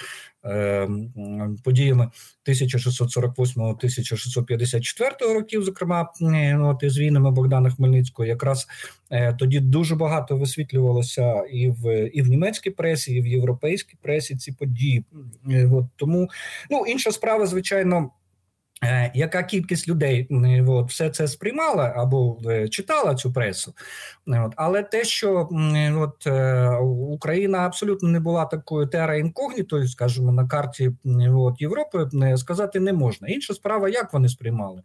[1.65, 2.11] подіями
[2.49, 6.09] 1648-1654 років, зокрема,
[6.61, 8.67] от, із війнами Богдана Хмельницького, якраз
[9.11, 14.37] е, тоді дуже багато висвітлювалося і в і в німецькій пресі, і в європейській пресі
[14.37, 15.05] ці події.
[15.73, 16.29] От, Тому
[16.71, 18.11] ну інша справа, звичайно.
[18.85, 20.29] Е, яка кількість людей
[20.69, 23.75] от, все це сприймала або е, читала цю пресу?
[24.27, 25.49] От, Але те, що
[25.97, 30.91] от, е, Україна абсолютно не була такою тера інкогнітою, скажімо, на карті
[31.35, 33.29] от, Європи, сказати не можна.
[33.29, 34.83] Інша справа, як вони сприймали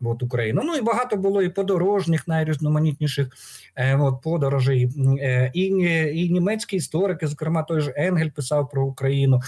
[0.00, 0.62] от, Україну.
[0.64, 3.28] Ну і багато було і подорожніх, найрізноманітніших
[3.98, 4.90] от, подорожей,
[5.54, 5.62] і
[6.14, 9.40] і німецькі історики, зокрема той же Енгель писав про Україну,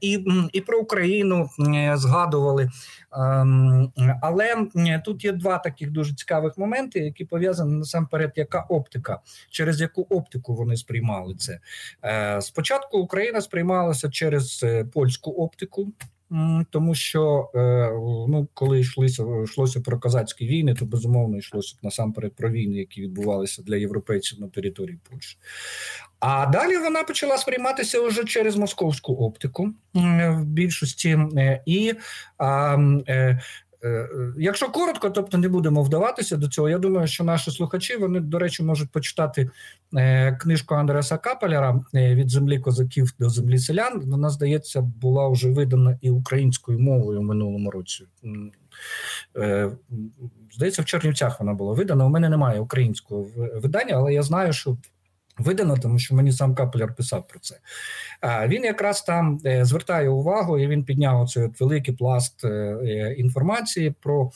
[0.00, 1.50] і, і про Україну
[1.94, 2.68] згадували.
[3.12, 3.92] Ем,
[4.22, 4.66] але
[5.04, 9.20] тут є два таких дуже цікавих моменти, які пов'язані насамперед, яка оптика,
[9.50, 11.60] через яку оптику вони сприймали це.
[12.04, 15.92] Е, спочатку Україна сприймалася через е, польську оптику.
[16.70, 17.58] Тому що е,
[18.28, 23.62] ну, коли йшлося йшлося про козацькі війни, то безумовно йшлося насамперед про війни, які відбувалися
[23.62, 25.38] для європейців на території Польщі.
[26.20, 31.18] А далі вона почала сприйматися вже через московську оптику в більшості
[31.66, 31.94] і.
[33.08, 33.40] Е,
[34.36, 36.68] якщо коротко, тобто не будемо вдаватися до цього.
[36.68, 39.50] Я думаю, що наші слухачі вони, до речі, можуть почитати
[39.96, 44.02] е, книжку Андреса Капеляра е, від землі козаків до землі селян.
[44.06, 48.04] Вона здається, була вже видана і українською мовою в минулому році.
[50.52, 52.04] Здається, в Чернівцях вона була видана.
[52.04, 54.76] У мене немає українського видання, але я знаю, що
[55.42, 57.56] видано, тому що мені сам Капеляр писав про це.
[58.46, 63.94] Він якраз там е, звертає увагу, і він підняв оцей великий пласт е, е, інформації
[64.00, 64.30] про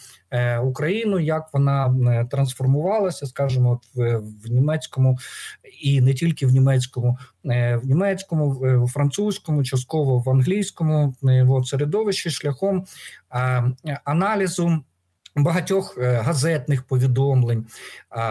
[0.62, 5.18] Україну, як вона трансформувалася, скажімо, в німецькому
[5.80, 8.50] і не тільки в німецькому, в німецькому,
[8.84, 11.14] в французькому, частково в англійському
[11.64, 12.84] середовищі шляхом
[14.04, 14.84] аналізу
[15.36, 17.66] багатьох е, газетних повідомлень,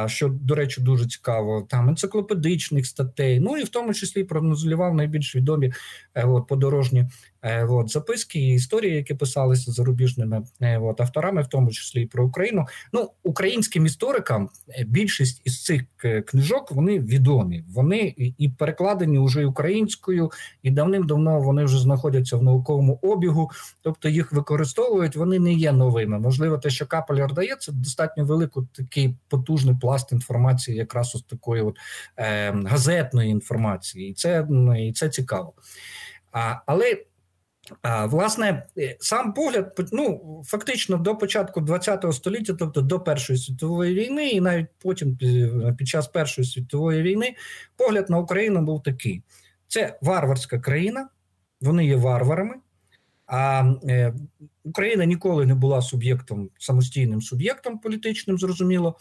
[0.06, 5.36] що, до речі, дуже цікаво, там енциклопедичних статей, ну і в тому числі прогнозував найбільш
[5.36, 5.74] відомі
[6.16, 7.08] е, от, подорожні
[7.44, 12.26] от, записки і історії, які писалися зарубіжними е, от, авторами, в тому числі і про
[12.26, 12.66] Україну.
[12.94, 14.50] Ну, українським історикам
[14.86, 15.82] більшість із цих
[16.26, 17.64] книжок вони відомі.
[17.74, 20.32] Вони і перекладені вже українською,
[20.64, 23.52] і давним-давно вони вже знаходяться в науковому обігу,
[23.82, 25.16] тобто їх використовують.
[25.16, 26.20] Вони не є новими.
[26.20, 31.62] Можливо, те, що Капелєр дає, це достатньо великий такий потужний пласт інформації, якраз ось такої
[31.62, 31.78] от
[32.18, 34.48] е, газетної інформації, і це
[34.80, 35.54] і це цікаво.
[36.32, 37.04] А, Але
[37.82, 43.94] а, власне е, сам погляд, ну фактично до початку ХХ століття, тобто до Першої світової
[43.94, 45.18] війни, і навіть потім
[45.78, 47.36] під час Першої світової війни,
[47.78, 49.22] погляд на Україну був такий:
[49.68, 51.10] це варварська країна,
[51.62, 52.56] вони є варварами.
[53.26, 54.14] А е,
[54.64, 58.98] Україна ніколи не була суб'єктом самостійним суб'єктом політичним, зрозуміло.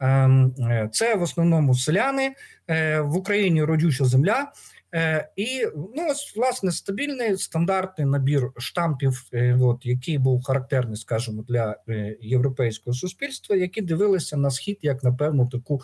[0.00, 2.34] Ем, е, це в основному селяни
[2.68, 4.52] е, в Україні родюча земля.
[4.94, 9.22] Е, і ну ось власне стабільний стандартний набір штампів,
[9.60, 11.76] от який був характерний, скажімо, для
[12.20, 15.80] європейського суспільства, які дивилися на схід як на певну таку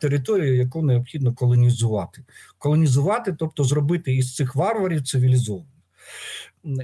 [0.00, 2.24] територію, яку необхідно колонізувати,
[2.58, 5.66] колонізувати, тобто зробити із цих варварів цивілізованих.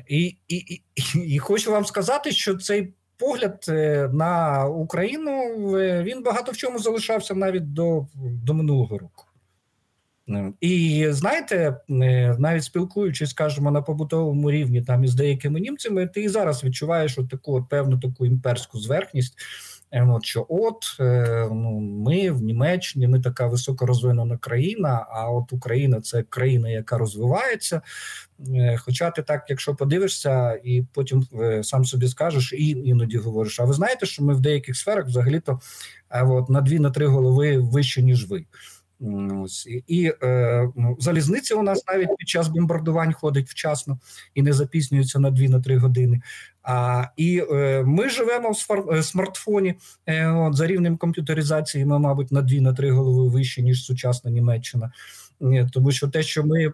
[0.09, 0.83] І, і, і,
[1.14, 5.31] і хочу вам сказати, що цей погляд е, на Україну
[5.77, 9.24] е, він багато в чому залишався навіть до, до минулого року.
[10.29, 11.81] Е, і знаєте,
[12.38, 17.29] навіть спілкуючись, скажімо, на побутовому рівні там із деякими німцями, ти і зараз відчуваєш от
[17.29, 19.35] таку от певну таку імперську зверхність.
[19.93, 20.97] От що, от
[21.51, 25.07] ну ми в Німеччині, ми така високорозвинена країна.
[25.11, 27.83] А от Україна це країна, яка розвивається.
[28.55, 33.61] Е, хоча ти так, якщо подивишся, і потім е, сам собі скажеш, і іноді говориш.
[33.61, 35.61] А ви знаєте, що ми в деяких сферах взагалі-то
[36.11, 38.45] от, на дві на три голови вище ніж ви.
[39.44, 43.98] Ось і е, ну, залізниця у нас навіть під час бомбардувань ходить вчасно
[44.34, 46.20] і не запізнюється на 2-3 години.
[46.62, 49.74] А і е, ми живемо в е, смартфоні
[50.06, 51.84] е, от, за рівнем комп'ютеризації.
[51.84, 54.92] Ми, мабуть, на 2-3 голови вище ніж сучасна Німеччина.
[55.72, 56.72] Тому що те, що ми,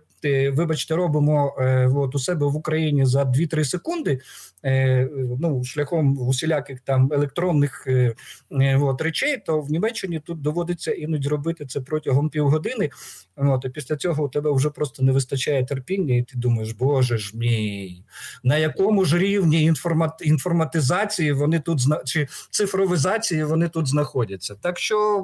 [0.51, 4.21] вибачте, робимо е, от у себе в Україні за 2-3 секунди,
[4.65, 5.09] е,
[5.41, 7.87] ну шляхом усіляких там електронних
[8.81, 12.91] от, речей, то в Німеччині тут доводиться іноді робити це протягом півгодини.
[13.37, 17.19] От, і після цього у тебе вже просто не вистачає терпіння, і ти думаєш, боже
[17.19, 18.03] ж мій,
[18.45, 24.55] на якому ж рівні інформат, інформатизації вони тут чи цифровізації вони тут знаходяться.
[24.55, 25.23] Так що,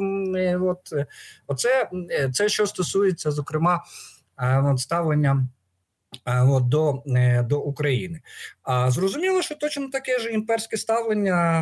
[0.60, 0.92] от
[1.46, 1.90] оце
[2.32, 3.82] це що стосується зокрема
[4.76, 5.46] ставлення
[6.26, 8.20] От, до е, до України.
[8.62, 11.60] А зрозуміло, що точно таке ж імперське ставлення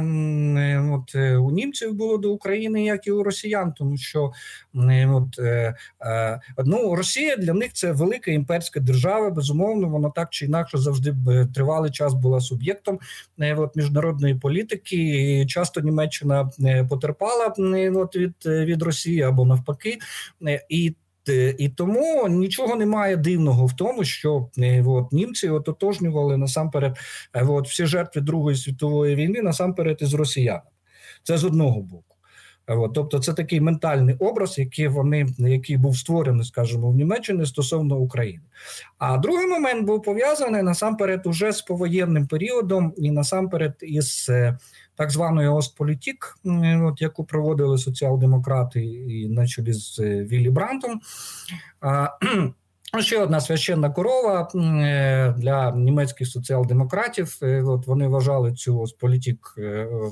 [0.58, 4.32] е, от, е, у німців було до України, як і у росіян, тому що
[6.56, 9.30] от, ну, Росія для них це велика імперська держава.
[9.30, 11.14] Безумовно, вона так чи інакше завжди
[11.54, 12.98] тривалий час була суб'єктом
[13.56, 14.96] от, міжнародної політики.
[14.96, 16.50] І Часто Німеччина
[16.90, 17.54] потерпала
[17.94, 19.98] от, від, від Росії або навпаки.
[20.68, 20.94] І Е,
[21.28, 26.96] і тому нічого немає дивного в тому, що е, от, німці ототожнювали насамперед
[27.34, 30.70] е, от, всі жертви Другої світової війни насамперед із росіянами.
[31.22, 32.04] Це з одного боку.
[32.66, 37.98] От, тобто, це такий ментальний образ, який вони який був створений, скажімо, в Німеччині стосовно
[37.98, 38.42] України.
[38.98, 44.30] А другий момент був пов'язаний насамперед уже з повоєнним періодом, і насамперед із
[44.98, 46.38] так званої Остполітік,
[46.82, 51.00] от яку проводили соціал-демократи і на чолі з е, Віллі Брантом.
[53.00, 57.38] Ще одна священна корова е, для німецьких соціал-демократів.
[57.42, 59.54] Е, от вони вважали цю політик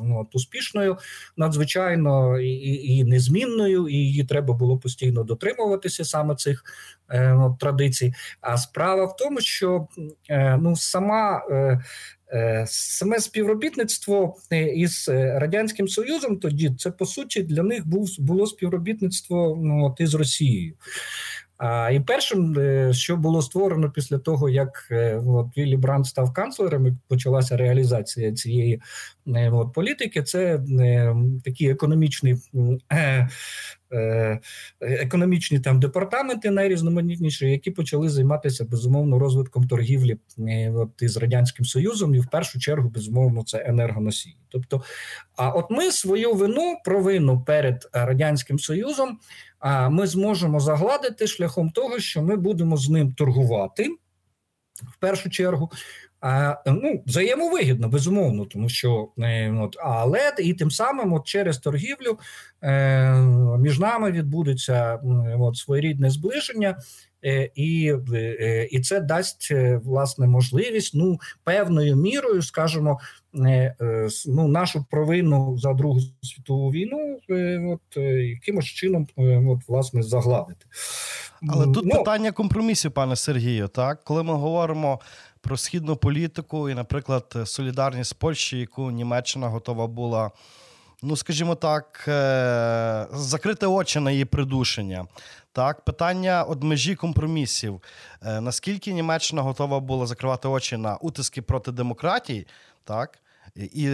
[0.02, 0.96] ну, успішною,
[1.36, 6.64] надзвичайно і, і незмінною, і її треба було постійно дотримуватися саме цих
[7.38, 8.14] от, традицій.
[8.40, 9.88] А справа в тому, що
[10.58, 11.42] ну сама
[12.66, 18.46] саме співробітництво е, із е, радянським союзом тоді це по суті для них був було
[18.46, 20.74] співробітництво ну, от, із Росією.
[21.58, 22.56] А і першим,
[22.92, 24.88] що було створено після того, як
[25.26, 28.82] от, Віллі Бранд став канцлером, і почалася реалізація цієї
[29.52, 30.60] от, політики, це
[31.44, 32.36] такі економічні
[33.92, 34.40] Е,
[34.80, 42.14] економічні там департаменти найрізноманітніші, які почали займатися безумовно розвитком торгівлі е, от, із радянським союзом,
[42.14, 44.36] і в першу чергу безумовно це енергоносії.
[44.48, 44.82] Тобто,
[45.36, 49.18] а от ми свою вину провину перед радянським союзом,
[49.58, 53.88] а ми зможемо загладити шляхом того, що ми будемо з ним торгувати
[54.82, 55.70] в першу чергу.
[56.28, 59.08] А, ну, взаємовигідно, безумовно, тому що
[59.60, 62.18] от, але і тим самим от через торгівлю
[62.62, 63.12] е,
[63.58, 64.98] між нами відбудеться
[65.38, 66.78] от, своєрідне зближення.
[67.54, 67.94] І
[68.70, 69.52] і це дасть
[69.84, 72.98] власне можливість ну певною мірою, скажімо,
[74.26, 77.18] ну нашу провину за другу світову війну,
[77.72, 79.06] от якимось чином,
[79.48, 80.66] от власне загладити.
[81.48, 83.68] Але тут ну, питання компромісів, пане Сергію.
[83.68, 85.00] Так, коли ми говоримо
[85.40, 90.30] про східну політику і, наприклад, солідарність Польщі, яку Німеччина готова була.
[91.02, 95.06] Ну, скажімо так, е, закрити очі на її придушення.
[95.52, 97.82] Так, питання от межі компромісів.
[98.22, 102.46] Е, наскільки Німеччина готова була закривати очі на утиски проти демократії,
[102.84, 103.18] так,
[103.54, 103.88] і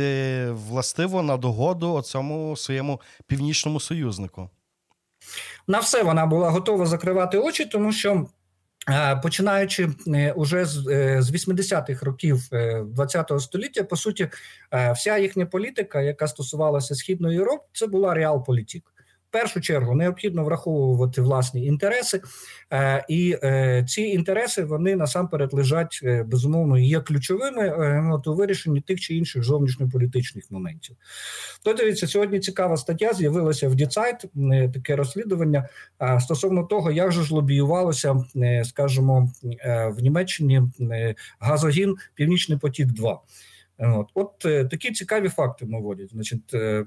[0.51, 4.51] властиво на догоду цьому своєму північному союзнику?
[5.67, 8.27] На все вона була готова закривати очі, тому що.
[9.23, 12.49] Починаючи е, уже з 80-х е, років
[12.99, 14.29] ХХ століття, по суті,
[14.95, 18.92] вся їхня політика, яка стосувалася східної Європи, це була реал-політик
[19.33, 22.21] першу чергу необхідно враховувати власні інтереси,
[22.73, 29.01] е, і е, ці інтереси вони насамперед лежать е, безумовно є ключовими у вирішенні тих
[29.01, 30.97] чи інших зовнішньополітичних моментів.
[31.65, 34.25] То дивіться, сьогодні цікава стаття з'явилася в Діцайт,
[34.75, 35.69] таке розслідування
[36.21, 38.25] стосовно того, як же ж лобіювалося,
[38.65, 39.33] скажімо,
[39.97, 40.63] в Німеччині
[41.39, 42.87] газогін Північний потік.
[42.87, 43.21] 2
[43.83, 46.11] От от е, такі цікаві факти наводять.
[46.11, 46.85] Значить, е,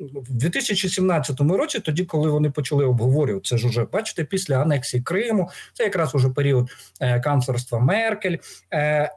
[0.00, 5.50] в 2017 році, тоді, коли вони почали обговорювати, це ж уже бачите, після анексії Криму,
[5.72, 8.36] це якраз уже період е, канцлерства Меркель,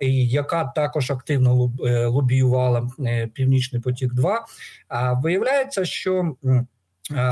[0.02, 1.72] яка також активно
[2.08, 2.90] лобіювала
[3.34, 4.14] Північний потік.
[4.14, 4.46] 2
[4.88, 6.36] а виявляється, що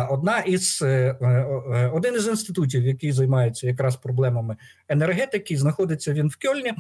[0.10, 4.56] одна із е, е, один із інститутів, який займається якраз проблемами
[4.90, 6.74] енергетики, знаходиться він в Кьольні,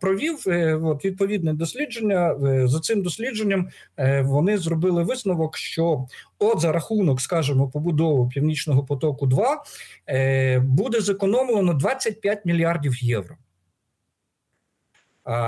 [0.00, 0.36] провів
[0.86, 2.36] от, відповідне дослідження.
[2.66, 3.68] За цим дослідженням
[4.22, 6.06] вони зробили висновок, що
[6.38, 9.62] от за рахунок, скажімо, побудови північного потоку, 2
[10.60, 13.36] буде зекономлено 25 мільярдів євро.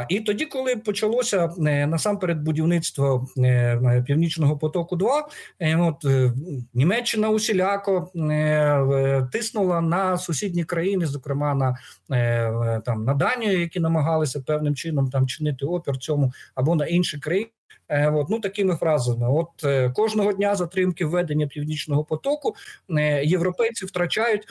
[0.08, 5.28] І тоді, коли почалося е, насамперед будівництво е, північного потоку, 2
[5.60, 6.04] е, от
[6.74, 8.10] Німеччина усіляко
[9.32, 11.76] тиснула на сусідні країни, зокрема на
[12.80, 17.50] там на Данію, які намагалися певним чином там чинити опір цьому або на інші країни.
[17.90, 19.50] От, ну такими фразами, от
[19.94, 22.54] кожного дня затримки введення північного потоку
[23.24, 24.48] європейці втрачають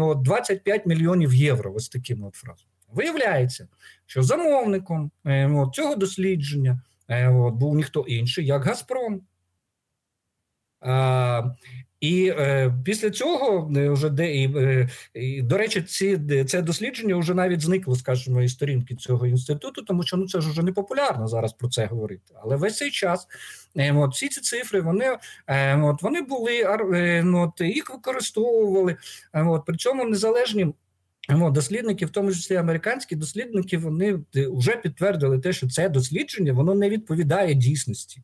[0.00, 1.72] от, 25 мільйонів євро.
[1.74, 2.71] Ось такими от фразами.
[2.92, 3.68] Виявляється,
[4.06, 9.20] що замовником е, от, цього дослідження е, от, був ніхто інший, як Газпром.
[10.80, 11.42] А,
[12.00, 14.50] І е, після цього е, вже де і,
[15.14, 20.02] і до речі, ці це дослідження вже навіть зникло, скажімо, із сторінки цього інституту, тому
[20.02, 22.34] що ну це ж вже не популярно зараз про це говорити.
[22.42, 23.26] Але весь цей час
[23.76, 28.96] е, от, всі ці цифри вони е, от, вони були е, от, їх використовували.
[29.32, 30.74] Е, от, при цьому незалежні
[31.28, 36.88] Дослідники, в тому числі американські дослідники, вони вже підтвердили те, що це дослідження воно не
[36.88, 38.22] відповідає дійсності.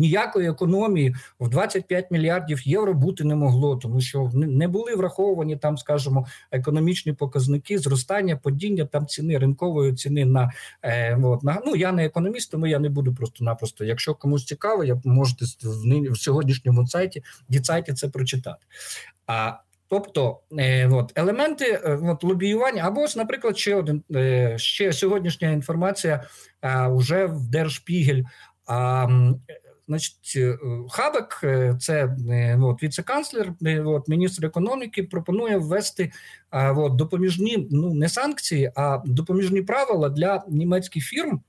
[0.00, 5.78] Ніякої економії в 25 мільярдів євро бути не могло, тому що не були враховані там,
[5.78, 10.50] скажімо, економічні показники зростання, падіння там ціни ринкової ціни на
[10.82, 13.84] е, от, на ну я не економіст, тому я не буду просто-напросто.
[13.84, 18.66] Якщо комусь цікаво, я можете в, в сьогоднішньому сайті Die Zeit і це прочитати.
[19.26, 19.52] А
[19.90, 25.50] Тобто е, от, елементи е, от, лобіювання, або ось, наприклад, ще один е, ще сьогоднішня
[25.50, 26.24] інформація
[26.88, 28.22] вже в Der Spiegel.
[28.66, 29.08] А,
[29.88, 30.38] Значить,
[30.90, 31.44] Хабек,
[31.80, 32.16] це
[32.60, 33.52] от, віце-канцлер,
[33.84, 36.12] от, міністр економіки, пропонує ввести
[36.52, 41.40] от, допоміжні ну не санкції, а допоміжні правила для німецьких фірм,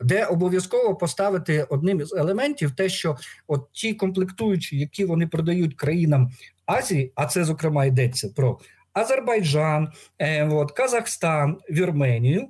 [0.00, 6.30] де обов'язково поставити одним із елементів те, що от ті комплектуючі, які вони продають країнам
[6.66, 8.58] Азії, а це зокрема йдеться про
[8.92, 9.88] Азербайджан,
[10.18, 12.48] е, от, Казахстан, Вірменію,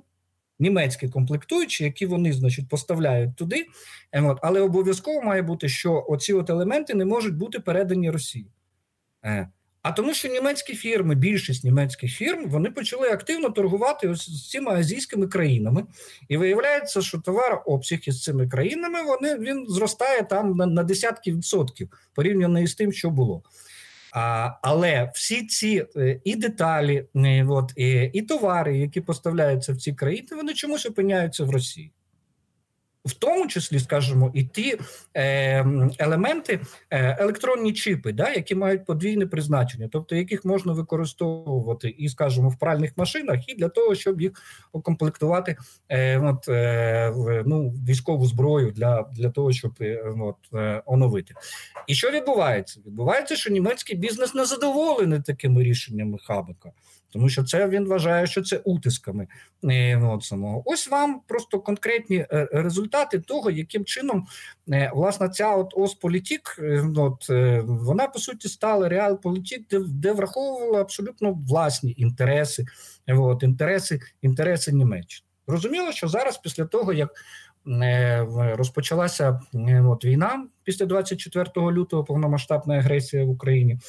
[0.59, 3.65] німецькі комплектуючі, які вони значить поставляють туди,
[4.11, 8.47] е, от, але обов'язково має бути, що оці от елементи не можуть бути передані Росії.
[9.25, 9.49] Е,
[9.85, 14.71] а тому, що німецькі фірми, більшість німецьких фірм, вони почали активно торгувати ось з цими
[14.71, 15.83] азійськими країнами,
[16.29, 21.89] і виявляється, що товарообсяг із цими країнами вони він зростає там на, на десятки відсотків
[22.15, 23.43] порівняно із тим, що було.
[24.61, 29.93] Але всі ці е, і деталі, е, от, і, і товари, які поставляються в ці
[29.93, 31.91] країни, вони чомусь опиняються в Росії.
[33.05, 34.77] В тому числі, скажімо, і ті
[35.13, 35.65] е,
[35.99, 36.59] елементи,
[36.91, 42.59] е, електронні чіпи, да, які мають подвійне призначення, тобто яких можна використовувати і, скажімо, в
[42.59, 44.31] пральних машинах, і для того, щоб їх
[44.71, 45.57] укомплектувати
[45.89, 47.13] е, от, е,
[47.45, 51.33] ну, військову зброю для для того, щоб е, от, е, оновити.
[51.87, 52.79] І що відбувається?
[52.85, 56.71] Відбувається, що німецький бізнес не задоволений такими рішеннями Хабека
[57.15, 59.27] тому що це він вважає, що це утисками
[60.03, 60.33] от.
[60.65, 62.47] Ось вам просто конкретні е,
[62.95, 64.25] результати того, яким чином
[64.71, 66.59] е, власне ця от Осполітік,
[66.97, 67.29] от
[67.65, 72.65] вона по суті стала реалполітік, де де враховувала абсолютно власні інтереси,
[73.07, 75.25] от інтереси, інтереси Німеччини.
[75.47, 77.09] Зрозуміло, що зараз, після того як
[78.57, 79.41] розпочалася
[79.83, 83.79] от війна після 24 лютого повномасштабна агресія в Україні.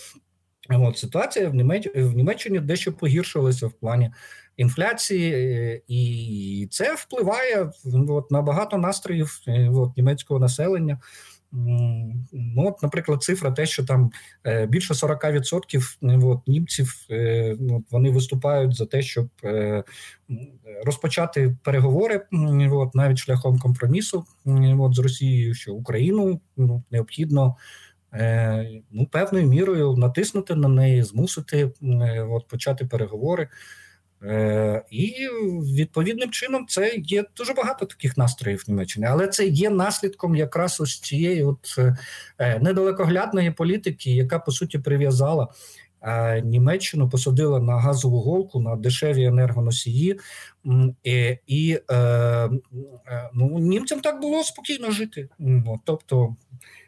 [0.71, 4.11] От ситуація в Німеччині, в Німеччині дещо погіршилася в плані
[4.57, 7.71] інфляції, е, і це впливає
[8.09, 11.01] от, на багато настроїв е, от, німецького населення.
[12.33, 14.11] Ну, от, Наприклад, цифра, те, що там
[14.47, 17.07] е, більше 40% от, німців
[17.71, 19.29] от, вони виступають за те, щоб
[20.85, 22.27] розпочати переговори
[22.73, 24.25] от, навіть шляхом компромісу
[24.79, 27.57] от, з Росією, що Україну ну, необхідно.
[28.91, 31.71] Ну, певною мірою натиснути на неї, змусити
[32.31, 33.49] от, почати переговори.
[34.23, 35.29] Е, І
[35.77, 40.81] відповідним чином це є дуже багато таких настроїв в Німеччині, але це є наслідком якраз
[40.81, 41.77] ось цієї от
[42.39, 45.49] е, недалекоглядної політики, яка по суті прив'язала
[46.03, 50.21] е, Німеччину, посадила на газову голку на дешеві енергоносії,
[51.05, 52.51] і, і е,
[53.33, 55.29] ну, німцям так було спокійно жити.
[55.85, 56.37] Тобто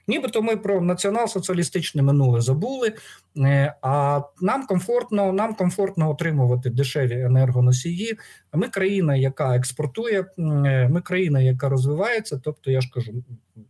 [0.08, 2.94] Нібито ми про націонал-соціалістичне минуле забули,
[3.36, 8.18] е, а нам комфортно нам комфортно отримувати дешеві енергоносії.
[8.52, 12.40] Ми країна, яка експортує, е, ми країна, яка розвивається.
[12.44, 13.12] Тобто, я ж кажу,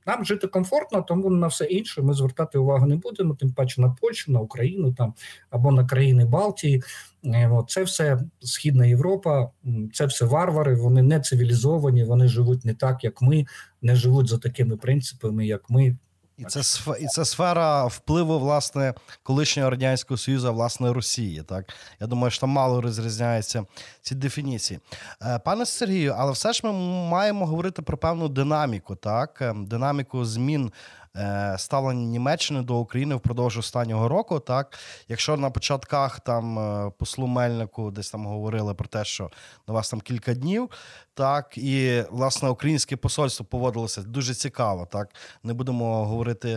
[0.07, 3.35] нам жити комфортно, тому на все інше ми звертати увагу не будемо.
[3.35, 5.15] Тим паче на Польщу, на Україну там
[5.51, 6.83] або на країни Балтії.
[7.25, 9.51] Е, це все східна Європа,
[9.93, 10.75] це все варвари.
[10.75, 13.47] Вони не цивілізовані, вони живуть не так, як ми,
[13.83, 15.97] не живуть за такими принципами, як ми.
[16.39, 16.61] І це
[17.01, 21.43] і це сфера впливу власне колишнього радянського союзу, власне Росії.
[21.43, 23.65] Так я думаю, що там мало розрізняються
[24.01, 24.81] ці дефініції,
[25.23, 26.15] е, пане Сергію.
[26.19, 26.73] Але все ж ми
[27.11, 30.73] маємо говорити про певну динаміку, так ем, динаміку змін
[31.19, 34.41] Е, ставлення Німеччини до України впродовж останнього року.
[34.41, 34.79] Так,
[35.09, 39.31] якщо на початках там е, послу Мельнику десь там говорили про те, що
[39.69, 40.71] на вас там кілька днів,
[41.19, 44.89] так і власне українське посольство поводилося дуже цікаво.
[44.93, 45.09] Так,
[45.43, 46.55] не будемо говорити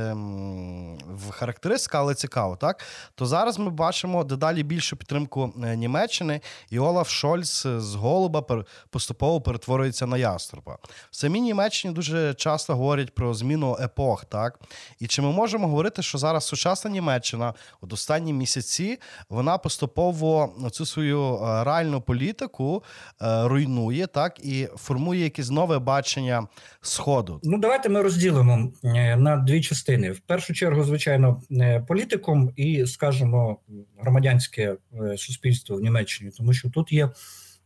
[1.10, 2.84] в характеристиках, але цікаво, так
[3.16, 9.42] то зараз ми бачимо дедалі більшу підтримку е, Німеччини, і Олаф Шольц з голуба поступово
[9.42, 10.78] перетворюється на яструба.
[11.12, 14.26] В самій Німеччині дуже часто говорять про зміну епох.
[14.26, 14.60] так?
[15.00, 19.00] І чи ми можемо говорити, що зараз сучасна Німеччина от останні місяці
[19.30, 22.84] вона поступово цю свою е, реальну політику
[23.22, 26.48] е, руйнує, так і формує якесь нове бачення
[26.82, 27.40] сходу?
[27.44, 30.12] Ну давайте ми розділимо е, на дві частини.
[30.12, 31.42] В першу чергу, звичайно,
[31.88, 33.58] політикум і скажімо,
[34.00, 34.76] громадянське
[35.18, 37.10] суспільство в Німеччині, тому що тут є.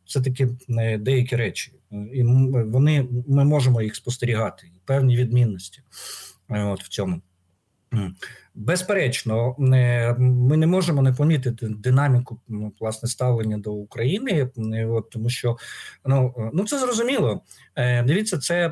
[0.05, 0.49] Все таки
[0.99, 1.73] деякі речі,
[2.13, 5.81] і вони ми можемо їх спостерігати, певні відмінності.
[6.49, 7.21] Е, от в цьому.
[8.55, 9.55] Безперечно,
[10.17, 14.49] ми не можемо не помітити динаміку ну, власне ставлення до України,
[14.89, 15.57] от, тому що
[16.05, 17.41] ну ну це зрозуміло.
[17.75, 18.67] Е, дивіться, це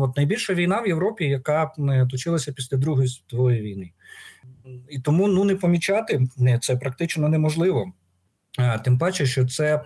[0.00, 1.70] от найбільша війна в Європі, яка
[2.10, 3.90] точилася після Другої світової війни,
[4.88, 6.26] і тому ну не помічати
[6.60, 7.92] це практично неможливо.
[8.84, 9.84] Тим паче, що це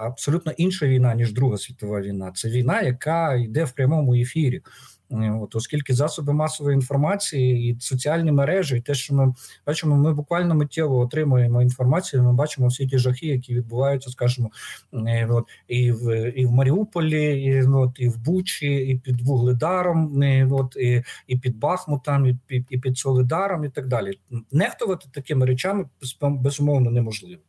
[0.00, 2.32] абсолютно інша війна ніж Друга світова війна.
[2.34, 4.62] Це війна, яка йде в прямому ефірі.
[5.10, 9.34] Е, от, Оскільки засоби масової інформації і соціальні мережі, і те, що ми
[9.66, 12.22] бачимо, ми буквально миттєво отримуємо інформацію.
[12.22, 14.50] Ми бачимо всі ті жахи, які відбуваються, скажімо,
[14.92, 20.22] е, от, і в і в Маріуполі, і от, і в Бучі, і під Вугледаром,
[20.22, 24.18] і, е, от, і, і під Бахмутом, і під, і під Солидаром, і так далі.
[24.52, 25.84] Нехтувати такими речами
[26.20, 27.42] безумовно неможливо.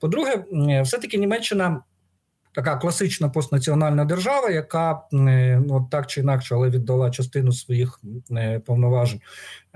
[0.00, 0.44] По-друге,
[0.82, 1.82] все таки Німеччина
[2.54, 8.00] така класична постнаціональна держава, яка ну, так чи інакше, але віддала частину своїх
[8.30, 9.20] е, повноважень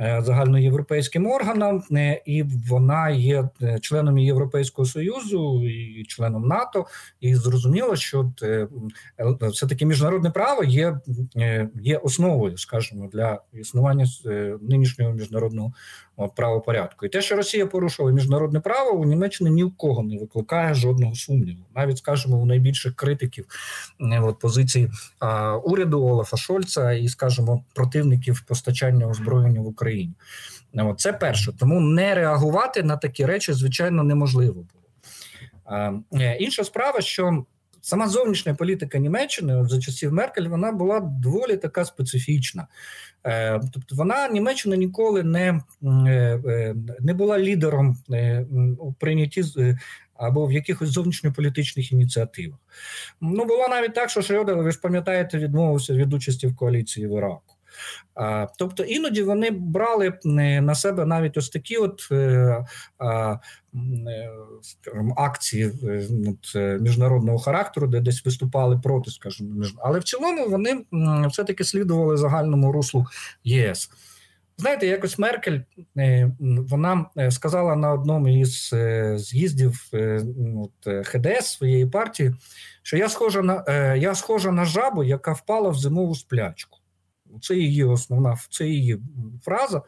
[0.01, 6.87] Е, загальноєвропейським органам, е, і вона є е, членом Європейського союзу і членом НАТО.
[7.21, 8.33] І зрозуміло, що
[9.41, 11.01] все таки міжнародне право є
[11.83, 14.07] є основою, скажімо, для існування
[14.61, 15.73] нинішнього міжнародного
[16.37, 17.07] правопорядку.
[17.07, 21.15] І те, що Росія порушила міжнародне право, у Німеччині ні в кого не викликає жодного
[21.15, 23.47] сумніву, навіть скажімо, у найбільш найбільших критиків
[24.23, 24.91] от, позиції
[25.65, 30.15] уряду Олафа Шольца і, скажімо, противників постачання озброєння в Україні.
[30.75, 31.53] От, Це перше.
[31.59, 36.03] Тому не реагувати на такі речі, звичайно, неможливо було.
[36.39, 37.45] Інша справа, що
[37.81, 42.67] Сама зовнішня політика Німеччини за часів Меркель вона була доволі така специфічна.
[43.27, 45.91] Е, тобто вона Німеччина ніколи не е,
[46.47, 47.97] е, не була лідером
[48.79, 49.45] у прийнятті
[50.19, 52.59] або в якихось зовнішньополітичних ініціативах.
[53.21, 57.17] Ну було навіть так, що Шрёдер, ви ж пам'ятаєте, відмовився від участі в коаліції в
[57.19, 57.55] Іраку.
[58.59, 62.65] Тобто іноді вони брали на себе навіть ось такі от е,
[64.63, 65.73] скажімо, акції
[66.55, 70.85] е, міжнародного характеру, де десь виступали проти, скажімо, але в цілому вони
[71.29, 73.07] все-таки слідували загальному руслу
[73.45, 73.91] ЄС.
[74.59, 75.61] Знаєте, якось Меркель
[75.97, 78.75] е, вона сказала на одному із
[79.15, 79.91] з'їздів
[80.57, 82.35] от, ХДС своєї партії,
[82.83, 86.79] що я схожа на я схожа на жабу, яка впала в зимову сплячку.
[87.43, 88.99] Це її основна це її
[89.43, 89.83] фраза.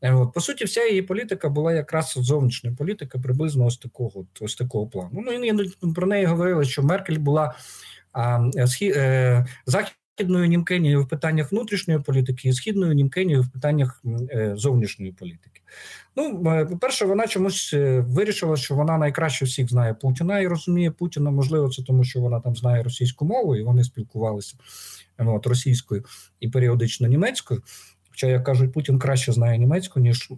[0.00, 4.54] Е, от, По суті, вся її політика була якраз зовнішня політика, приблизно ось такого ось
[4.54, 5.10] такого плану.
[5.12, 7.54] Ну і про неї говорили, що Меркель була
[8.12, 9.46] а, схі, е,
[10.18, 15.60] західною німкенію в питаннях внутрішньої політики і східною німкенію в питаннях е, зовнішньої політики.
[16.16, 20.90] Ну, е, по-перше, вона чомусь е, вирішила, що вона найкраще всіх знає Путіна і розуміє
[20.90, 21.30] Путіна.
[21.30, 24.56] Можливо, це тому, що вона там знає російську мову, і вони спілкувалися
[25.18, 26.04] от, російською
[26.40, 27.62] і періодично німецькою.
[28.10, 30.32] Хоча, як кажуть, Путін краще знає німецьку, ніж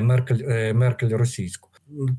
[0.00, 1.68] Меркель Меркель російську.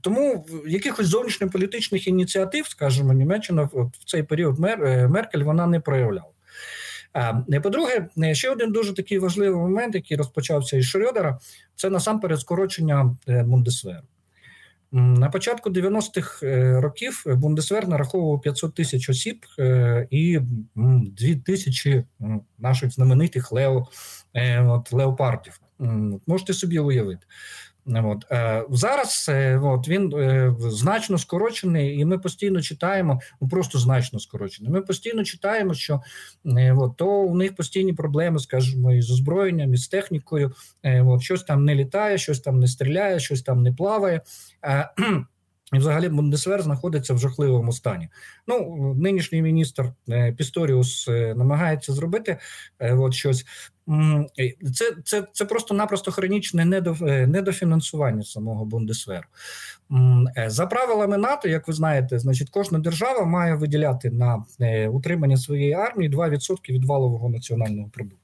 [0.02, 4.60] Тому якихось зовнішньополітичних ініціатив, скажімо, Німеччина в цей період
[5.10, 6.32] Меркель вона не проявляла.
[7.64, 11.38] По-друге, ще один дуже такий важливий момент, який розпочався із Шрёдера,
[11.76, 14.04] це насамперед скорочення Бундесверу.
[14.92, 20.40] На початку 90-х е, років Бундесвер нараховував 500 тисяч осіб е, і
[20.76, 22.04] 2 тисячі
[22.60, 23.88] наших знаменитих лео,
[24.34, 25.62] е, от, леопардів.
[26.28, 27.26] Можете собі уявити.
[27.96, 28.26] От.
[28.32, 34.20] Е, зараз е, от, він е, значно скорочений, і ми постійно читаємо, ну просто значно
[34.20, 34.72] скорочений.
[34.72, 36.02] Ми постійно читаємо, що
[36.78, 40.52] от, то у них постійні проблеми, скажімо, із озброєнням, із технікою.
[40.84, 44.22] От, Щось там не літає, щось там не стріляє, щось там не плаває.
[45.74, 48.10] І, взагалі, Бундесвер знаходиться в жахливому стані.
[48.48, 49.92] Ну, нинішній міністр
[50.38, 52.38] Пісторіус намагається зробити
[52.80, 53.46] от щось.
[54.76, 59.28] Це це, це просто-напросто хронічне е, недофінансування самого Бундесверу.
[60.38, 65.38] Е, за правилами НАТО, як ви знаєте, значить кожна держава має виділяти на е, утримання
[65.38, 68.18] своєї армії 2% від валового національного продукту.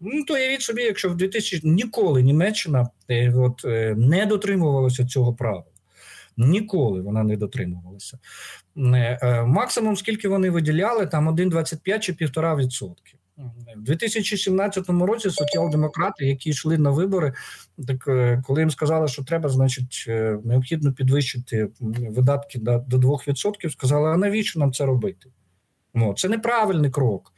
[0.00, 2.88] Ну, то явіть собі, якщо в 2000 ніколи Німеччина
[3.34, 3.64] от,
[3.96, 5.64] не дотримувалася цього правила.
[6.36, 8.18] Ніколи вона не дотримувалася.
[9.46, 13.15] Максимум, скільки вони виділяли, там 1,25 чи 1,5%.
[13.76, 17.32] В 2017 році соціал-демократи, які йшли на вибори,
[17.86, 21.68] так е, коли їм сказали, що треба, значить, е, необхідно підвищити
[22.10, 25.30] видатки до 2%, сказали, а навіщо нам це робити?
[25.94, 27.32] О, це неправильний крок.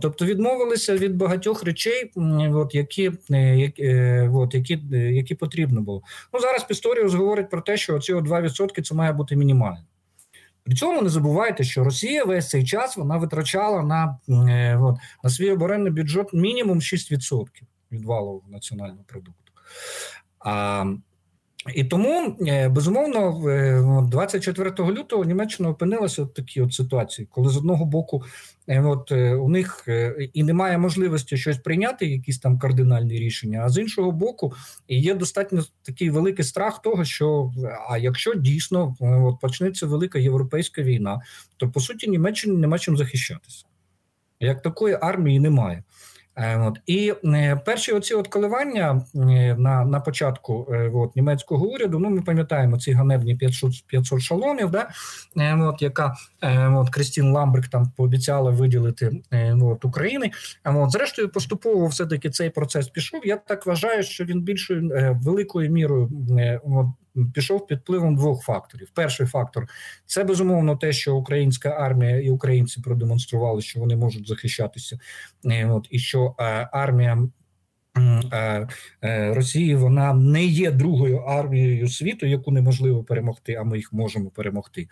[0.00, 2.12] Тобто відмовилися від багатьох речей,
[2.54, 6.02] от, які е, от, які, які потрібно було.
[6.32, 9.84] Ну зараз Пісторіус говорить про те, що ці 2% це має бути мінімально.
[10.70, 14.18] При цьому не забувайте, що Росія весь цей час вона витрачала на
[14.48, 17.46] е, от, на свій оборонний бюджет мінімум 6%
[17.92, 19.52] від валового національного продукту.
[20.38, 20.84] А
[21.74, 27.56] і тому е, безумовно, 24 е, лютого Німеччина опинилася в такій от ситуації, коли з
[27.56, 28.24] одного боку,
[28.68, 29.88] е, от у них
[30.32, 33.62] і немає можливості щось прийняти, якісь там кардинальні рішення.
[33.64, 34.54] А з іншого боку,
[34.88, 37.52] є достатньо такий великий страх того, що
[37.88, 41.20] а якщо дійсно от почнеться велика європейська війна,
[41.56, 43.64] то по суті Німеччині нема чим захищатися.
[44.40, 45.82] Як такої армії немає.
[46.36, 51.98] Е, от і е, перші оці от коливання е, на на початку от, німецького уряду.
[51.98, 54.88] Ну ми пам'ятаємо ці ганебні 500 500 шаломів, да
[55.60, 56.14] от яка
[56.74, 59.22] от Крістін Ламберг там пообіцяла виділити
[59.62, 60.30] от України.
[60.64, 63.20] От зрештою, поступово все таки цей процес пішов.
[63.24, 64.90] Я так вважаю, що він більшою
[65.22, 66.10] великою мірою
[66.64, 66.86] от,
[67.34, 68.90] пішов під впливом двох факторів.
[68.94, 69.66] Перший фактор
[70.06, 74.98] це безумовно те, що українська армія і українці продемонстрували, що вони можуть захищатися,
[75.44, 77.28] е, от і що е, армія.
[78.32, 78.68] Е,
[79.02, 84.30] е, Росії вона не є другою армією світу, яку неможливо перемогти, а ми їх можемо
[84.30, 84.88] перемогти.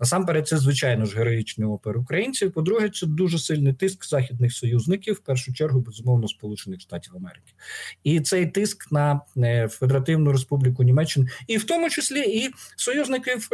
[0.00, 2.52] Насамперед, це звичайно ж героїчний опер українців.
[2.52, 7.52] По-друге, це дуже сильний тиск західних союзників, в першу чергу, безумовно, Сполучених Штатів Америки,
[8.04, 13.48] і цей тиск на е, Федеративну Республіку Німеччини, і в тому числі і союзників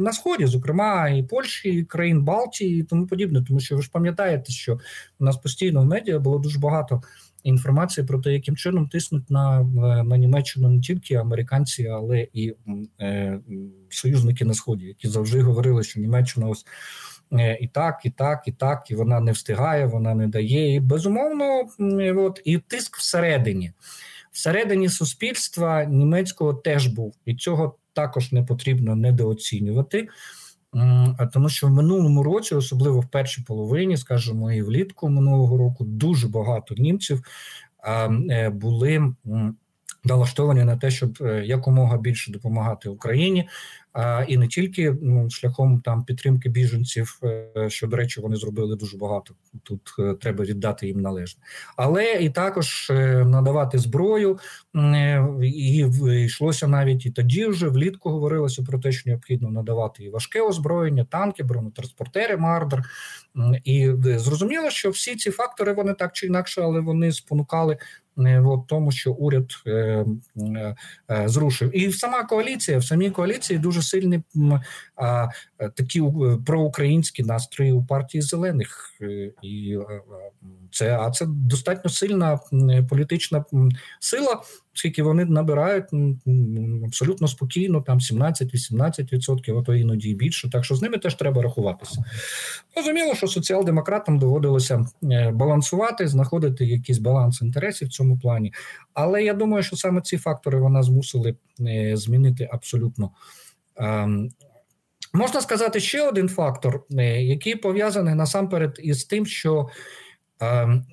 [0.00, 3.44] на сході, зокрема і Польщі, і країн Балтії, і тому подібне.
[3.48, 4.80] Тому що ви ж пам'ятаєте, що
[5.20, 7.02] у нас постійно в медіа було дуже багато
[7.42, 9.62] інформації про те, яким чином тиснуть на
[10.04, 12.54] на Німеччину не тільки американці, але і
[13.00, 13.40] е,
[13.90, 16.64] союзники на сході, які завжди говорили, що Німеччина ось.
[17.32, 20.74] Е, і так, і так, і так, і вона не встигає, вона не дає.
[20.74, 21.68] І безумовно,
[22.16, 23.72] от і тиск всередині,
[24.32, 30.08] всередині суспільства німецького теж був, і цього також не потрібно недооцінювати
[31.32, 36.28] тому що в минулому році, особливо в першій половині, скажімо, і влітку минулого року, дуже
[36.28, 37.22] багато німців
[38.30, 39.14] е, були
[40.04, 43.48] налаштовані на те, щоб е, якомога більше допомагати Україні,
[44.28, 48.96] і не тільки ну, шляхом там підтримки біженців, е, що до речі, вони зробили дуже
[48.96, 49.34] багато.
[49.62, 51.42] Тут е, треба віддати їм належне,
[51.76, 52.92] але і також
[53.24, 54.38] надавати зброю,
[55.42, 55.86] і
[56.24, 61.04] йшлося навіть і тоді вже влітку говорилося про те, що необхідно надавати і важке озброєння,
[61.04, 62.84] танки, бронетранспортери, мардер.
[63.64, 67.78] І зрозуміло, що всі ці фактори вони так чи інакше, але вони спонукали
[68.26, 69.70] Е, от тому, що уряд е,
[70.36, 70.76] е,
[71.10, 74.22] е, зрушив, і сама коаліція в самій коаліції дуже сильні
[75.74, 76.02] такі
[76.46, 78.92] проукраїнські настрої у партії зелених,
[79.42, 79.78] і
[80.70, 82.40] це а це достатньо сильна
[82.88, 83.44] політична
[84.00, 84.42] сила
[84.78, 85.84] оскільки вони набирають
[86.86, 90.50] абсолютно спокійно, там 17-18%, а то іноді більше.
[90.50, 92.04] Так що з ними теж треба рахуватися.
[92.76, 98.52] Розуміло, що соціал-демократам доводилося е, балансувати, знаходити якийсь баланс інтересів в цьому плані.
[98.94, 103.10] Але я думаю, що саме ці фактори вона змусили е, змінити абсолютно.
[103.76, 104.30] Ем,
[105.12, 109.68] можна сказати ще один фактор, е, який пов'язаний насамперед із тим, що
[110.40, 110.86] ем,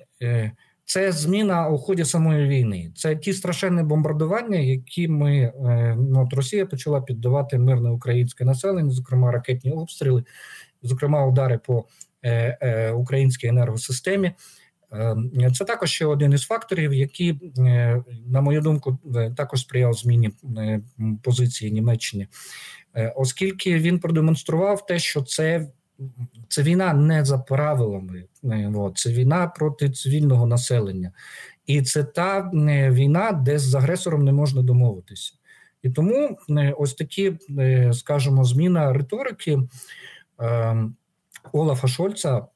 [0.86, 2.92] це зміна у ході самої війни.
[2.94, 5.52] Це ті страшенні бомбардування, які ми е,
[5.98, 10.24] ну, от Росія почала піддавати мирне українське населення, зокрема ракетні обстріли,
[10.82, 11.84] зокрема удари по
[12.22, 14.32] е, е, українській енергосистемі.
[14.92, 18.98] Е, це також ще один із факторів, які, е, на мою думку,
[19.36, 20.30] також сприяв зміні
[21.22, 22.26] позиції Німеччини,
[23.14, 25.66] оскільки він продемонстрував те, що це
[26.48, 31.12] це війна не за правилами, е, це війна проти цивільного населення,
[31.66, 35.32] і це та е, війна, де з агресором не можна домовитися.
[35.82, 37.38] І тому е, ось такі,
[37.92, 39.58] скажімо, зміна риторики
[40.38, 40.96] ем,
[41.52, 42.46] Олафа Шольца,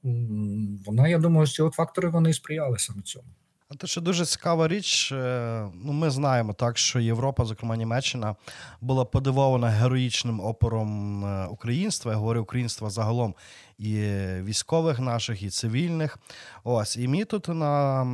[0.86, 3.26] вона, я думаю, от фактори вони сприяли саме цьому.
[3.72, 5.12] А Це ще дуже цікава річ.
[5.12, 8.36] Е, ну, Ми знаємо так, що Європа, зокрема Німеччина,
[8.80, 12.12] була подивована героїчним опором е, українства.
[12.12, 13.34] Я говорю українства загалом
[13.80, 13.92] і
[14.42, 16.18] військових наших, і цивільних.
[16.64, 18.06] Ось і мені тут на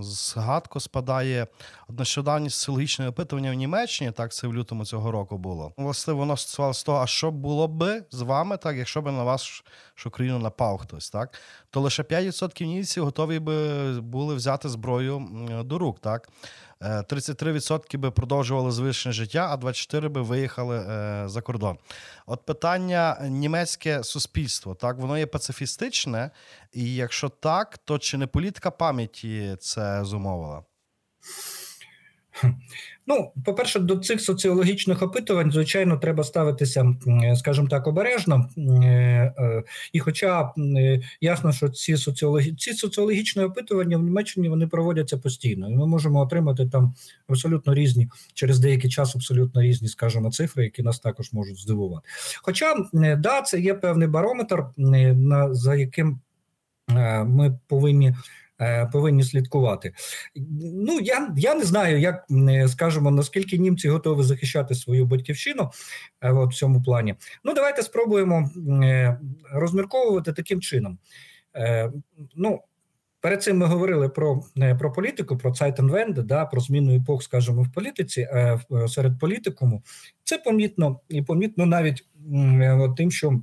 [0.00, 1.46] згадку спадає
[1.88, 4.10] нещодавні соціологічне опитування в Німеччині.
[4.10, 5.72] Так це в лютому цього року було.
[5.76, 9.62] Власне, воно стосувалося того, а що було би з вами, так якщо б на вас
[9.94, 11.40] що країну напав хтось, так
[11.70, 15.28] то лише 5% німців готові би були взяти зброю
[15.64, 16.28] до рук, так.
[16.80, 21.78] 33% е, би продовжували звичне життя, а 24% би виїхали е, за кордон.
[22.26, 26.30] От питання німецьке суспільство, так воно є пацифістичне,
[26.72, 30.62] і якщо так, то чи не політика пам'яті це зумовила?
[33.06, 36.94] Ну, по-перше, до цих соціологічних опитувань, звичайно, треба ставитися,
[37.36, 38.48] скажімо так, обережно.
[38.56, 38.62] Е,
[39.38, 39.62] е,
[39.92, 40.52] і, хоча
[41.20, 42.52] ясно, що ці соціологі...
[42.52, 46.94] ці соціологічні опитування в Німеччині вони проводяться постійно, і ми можемо отримати там
[47.28, 52.08] абсолютно різні через деякий час, абсолютно різні, скажімо, цифри, які нас також можуть здивувати.
[52.42, 52.74] Хоча
[53.18, 54.64] да, це є певний барометр,
[55.50, 56.20] за яким
[56.90, 58.14] е, ми повинні Е,
[58.92, 59.92] повинні слідкувати.
[60.74, 62.26] Ну я я не знаю, як
[62.68, 65.70] скажемо, наскільки німці готові захищати свою батьківщину
[66.20, 67.14] е, от в цьому плані.
[67.44, 68.50] Ну давайте спробуємо
[68.82, 69.18] е,
[69.52, 70.98] розмірковувати таким чином.
[72.36, 72.60] Ну,
[73.22, 74.42] Перед цим ми говорили про
[74.78, 78.28] про політику, про Zeitenwende, да, про зміну епох, скажімо, в політиці
[78.88, 79.82] серед політикуму.
[80.24, 82.04] Це помітно і помітно навіть
[82.96, 83.42] тим, що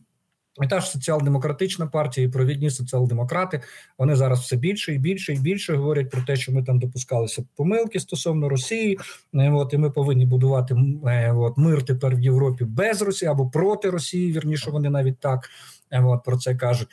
[0.63, 3.61] і та ж соціал-демократична партія і провідні соціал-демократи
[3.97, 7.45] вони зараз все більше і більше і більше говорять про те, що ми там допускалися
[7.55, 8.99] помилки стосовно Росії.
[9.33, 10.75] Е, от і ми повинні будувати
[11.07, 14.31] е, от, мир тепер в Європі без Росії або проти Росії.
[14.31, 15.49] Вірніше вони навіть так
[15.91, 16.87] От про це кажуть.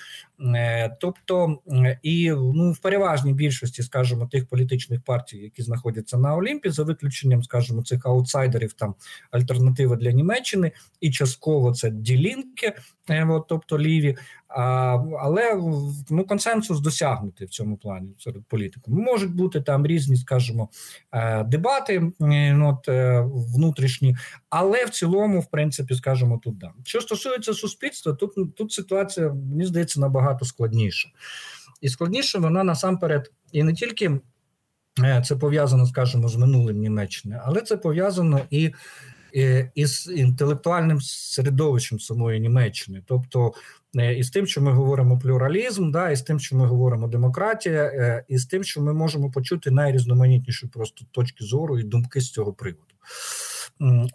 [1.00, 1.58] Тобто,
[2.02, 7.42] і ну в переважній більшості, скажімо, тих політичних партій, які знаходяться на Олімпі, за виключенням,
[7.42, 8.94] скажімо, цих аутсайдерів, там
[9.30, 12.72] альтернатива для Німеччини, і частково це ділінки,
[13.08, 14.16] от, тобто ліві.
[15.20, 15.60] Але
[16.10, 18.94] ну консенсус досягнути в цьому плані серед політиків.
[18.94, 20.68] Можуть бути там різні, скажімо,
[21.12, 22.12] е, дебати
[22.62, 23.20] от, е,
[23.54, 24.16] внутрішні,
[24.50, 26.72] але в цілому, в принципі, скажімо, тут да.
[26.84, 31.08] Що стосується суспільства, тут тут ситуація мені здається набагато складніша,
[31.80, 34.20] і складніше вона насамперед і не тільки
[35.04, 38.72] е, це пов'язано, скажімо, з минулим Німеччини, але це пов'язано і
[39.74, 43.52] із інтелектуальним середовищем самої Німеччини, тобто
[44.16, 47.82] і з тим, що ми говоримо плюралізм, да, і з тим, що ми говоримо демократія,
[47.82, 52.30] е, і з тим, що ми можемо почути найрізноманітніші просто точки зору і думки з
[52.30, 52.94] цього приводу.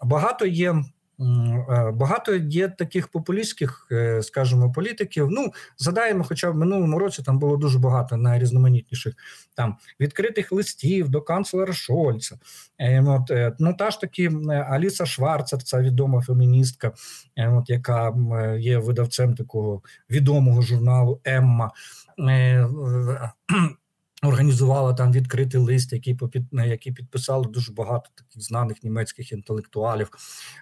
[0.02, 0.99] Багато є Е,
[1.94, 5.28] багато є таких популістських, е, скажімо, політиків.
[5.30, 9.14] Ну згадаємо, хоча в минулому році там було дуже багато найрізноманітніших
[9.54, 12.38] там відкритих листів до канцлера Шольца.
[12.78, 14.30] Е, от, Ну та ж таки
[14.68, 16.92] Аліса Шварцер, ця відома феміністка,
[17.36, 18.14] от яка
[18.58, 21.70] є видавцем такого відомого журналу Емма
[24.22, 30.10] організувала там відкритий лист, який попід, який підписали дуже багато таких знаних німецьких інтелектуалів.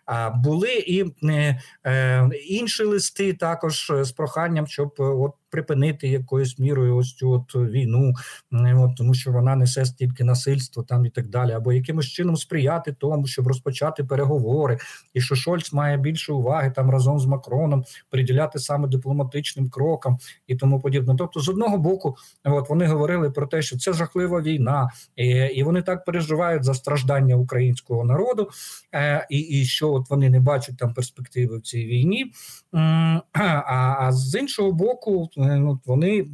[0.07, 6.97] А були і е, е, інші листи також з проханням, щоб от припинити якоюсь мірою
[6.97, 8.15] ось цю от війну,
[8.53, 12.97] от, тому що вона несе стільки насильства там і так далі, або якимось чином сприяти
[12.99, 14.79] тому, щоб розпочати переговори,
[15.15, 20.57] і що Шольц має більше уваги там разом з Макроном приділяти саме дипломатичним крокам і
[20.57, 21.15] тому подібне.
[21.19, 25.63] Тобто, з одного боку, от вони говорили про те, що це жахлива війна, і, і
[25.63, 28.51] вони так переживають за страждання українського народу,
[28.95, 32.33] е, і, і що от вони не бачать там перспективи в цій війні.
[33.33, 36.27] А, а з іншого боку, ну, вони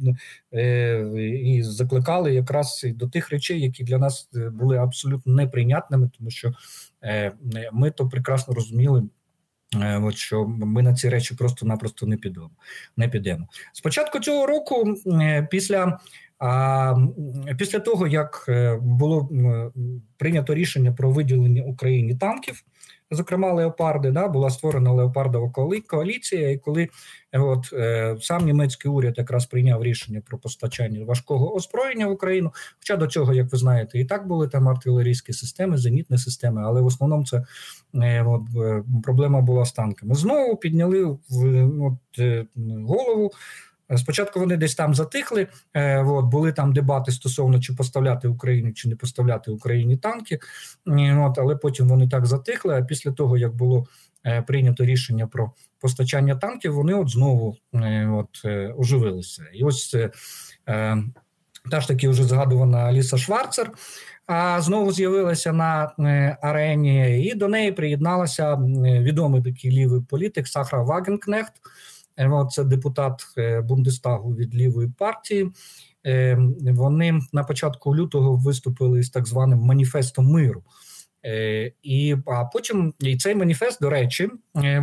[0.53, 0.99] е,
[1.43, 6.53] і закликали якраз до тих речей, які для нас е, були абсолютно неприйнятними, тому що
[7.03, 7.31] е,
[7.71, 9.03] ми то прекрасно розуміли.
[10.01, 12.49] От що ми на ці речі просто-напросто не підемо.
[12.97, 13.47] Не підемо.
[13.73, 14.95] Спочатку цього року,
[15.51, 15.99] після
[16.39, 16.95] а,
[17.57, 18.45] після того як
[18.81, 19.29] було
[20.17, 22.63] прийнято рішення про виділення Україні танків,
[23.11, 25.51] зокрема леопарди, да, була створена леопардова
[25.87, 26.89] коаліція, і коли
[27.33, 32.51] от е, сам німецький уряд якраз прийняв рішення про постачання важкого озброєння в Україну.
[32.79, 36.81] Хоча до цього, як ви знаєте, і так були там артилерійські системи, зенітні системи, але
[36.81, 37.43] в основному це
[37.95, 40.15] е, от, е, проблема була з танками.
[40.15, 42.45] Знову підняли от, е,
[42.87, 43.31] голову.
[43.97, 45.47] Спочатку вони десь там затихли.
[45.73, 50.39] Е, от, були там дебати стосовно чи поставляти Україні, чи не поставляти Україні танки.
[51.17, 52.75] От, але потім вони так затихли.
[52.77, 53.85] А після того як було
[54.25, 58.45] е, прийнято рішення про постачання танків, вони от знову е, от
[58.77, 59.43] оживилися.
[59.53, 59.95] І ось
[61.71, 63.71] та ж таки вже згадувана Аліса Шварцер.
[64.27, 65.91] А знову з'явилася на
[66.41, 71.53] арені, і до неї приєдналася відомий такий лівий політик Сахра Вагенкнехт.
[72.51, 75.51] Це депутат е, Бундестагу від лівої партії.
[76.05, 80.63] Е, вони на початку лютого виступили з так званим маніфестом миру.
[81.25, 84.29] Е, і а потім і цей маніфест, до речі,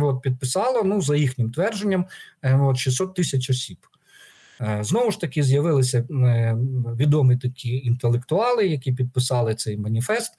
[0.01, 2.05] от підписало ну за їхнім твердженням
[2.43, 3.77] от 600 тисяч осіб.
[4.81, 6.05] Знову ж таки, з'явилися
[6.99, 10.33] відомі такі інтелектуали, які підписали цей маніфест.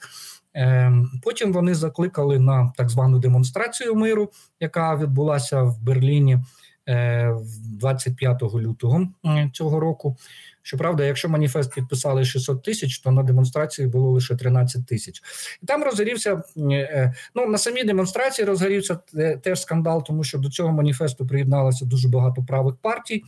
[1.22, 4.30] Потім вони закликали на так звану демонстрацію миру,
[4.61, 6.38] яка відбулася в Берліні.
[6.87, 9.09] 25 е, лютого
[9.53, 10.16] цього року.
[10.62, 15.22] Щоправда, якщо маніфест підписали 600 тисяч, то на демонстрації було лише 13 тисяч.
[15.62, 18.95] І там розгорівся е, ну на самій демонстрації розгорівся
[19.43, 23.22] теж скандал, тому що до цього маніфесту приєдналося дуже багато правих партій.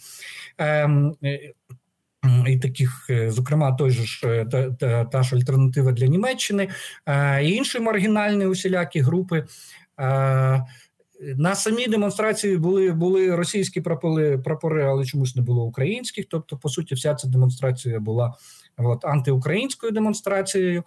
[0.59, 1.16] Ем,
[2.46, 6.68] і таких, е, зокрема, той ж та, та, та ж альтернатива для Німеччини,
[7.42, 9.44] і інші маргінальні усілякі групи.
[11.20, 16.26] На самій демонстрації були були російські прапори, прапори, але чомусь не було українських.
[16.30, 18.34] Тобто, по суті, вся ця демонстрація була
[18.76, 20.84] от, антиукраїнською демонстрацією.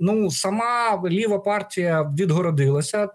[0.00, 3.08] Ну, сама ліва партія відгородилася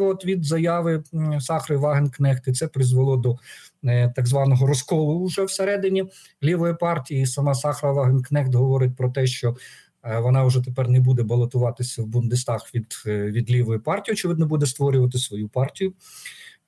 [0.00, 1.02] от, від заяви
[1.40, 2.52] Сахри Вагенкнехти.
[2.52, 3.36] Це призвело до
[3.84, 6.04] е, так званого розколу вже всередині
[6.42, 7.26] лівої партії.
[7.26, 9.56] Сама Сахра Вагенкнехт говорить про те, що
[10.02, 14.12] вона вже тепер не буде балотуватися в Бундестаг від е, від лівої партії.
[14.12, 15.92] Очевидно, буде створювати свою партію.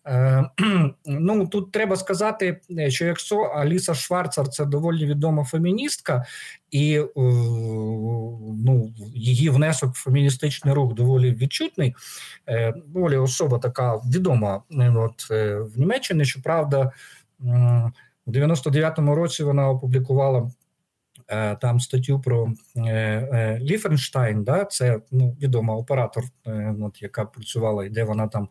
[1.05, 6.24] Ну тут треба сказати, що якщо Аліса Шварцер це доволі відома феміністка,
[6.70, 11.95] і ну, її внесок в феміністичний рух доволі відчутний,
[12.87, 14.62] доволі особа така відома
[14.97, 16.24] от, в Німеччині.
[16.24, 16.93] Щоправда,
[18.26, 20.59] у 99-му році вона опублікувала Е,
[21.61, 26.24] там статтю про е, е, Ліфенштайн, да, це ну, відома оператор,
[26.81, 28.49] от, яка працювала, і де вона там.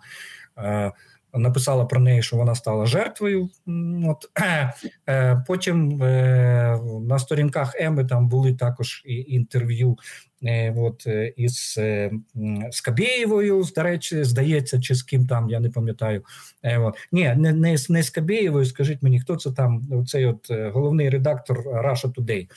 [1.34, 3.50] Написала про неї, що вона стала жертвою.
[4.08, 4.30] От
[5.48, 5.98] Потім
[7.08, 9.98] на сторінках Еми там були також інтерв'ю
[10.76, 11.08] от,
[11.38, 11.80] із
[12.72, 16.24] Скабєєвою, до речі, здається, чи з ким там, я не пам'ятаю.
[17.12, 20.34] Ні, не не, не Скабєєвою, скажіть мені, хто це там, цей
[20.74, 22.48] головний редактор Russia Today.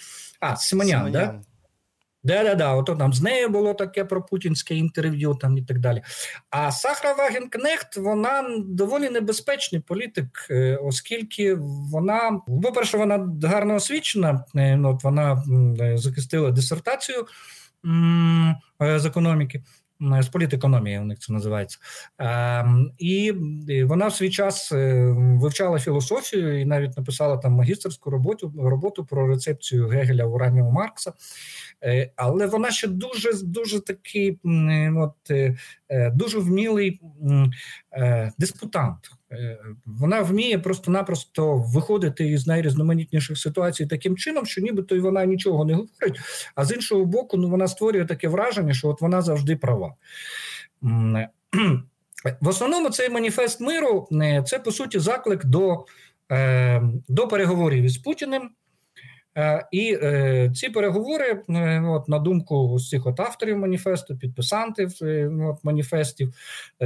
[0.40, 1.12] А, Симонян, так?
[1.12, 1.40] Да?
[2.24, 5.78] Да, да, да, ото там з нею було таке про путінське інтерв'ю, там і так
[5.78, 6.02] далі.
[6.50, 11.54] А Сахра Вагенкнехт, вона доволі небезпечний політик, е, оскільки
[11.90, 14.44] вона, по-перше, вона гарно освічена.
[14.56, 15.44] Е, от вона
[15.80, 17.26] е, захистила дисертацію
[18.80, 19.62] з економіки
[20.20, 21.78] з політекономії, у них це називається.
[22.18, 23.32] Ем, і
[23.84, 24.72] вона в свій час
[25.16, 31.12] вивчала філософію і навіть написала там магістерську роботу роботу про рецепцію Гегеля у раннього Маркса.
[31.84, 34.38] Е, але вона ще дуже дуже такий
[34.96, 35.56] от, е,
[36.14, 37.00] дуже вмілий
[38.38, 38.98] диспутант.
[39.86, 45.74] Вона вміє просто-напросто виходити із найрізноманітніших ситуацій таким чином, що нібито й вона нічого не
[45.74, 46.20] говорить,
[46.54, 49.94] а з іншого боку, ну вона створює таке враження, що от вона завжди права.
[52.40, 54.08] В основному цей маніфест миру
[54.46, 55.84] це по суті заклик до,
[57.08, 58.50] до переговорів із Путіним.
[59.36, 64.90] Е, і е, ці переговори, е, от на думку усіх от авторів маніфесту, підписантів
[65.48, 66.34] от, маніфестів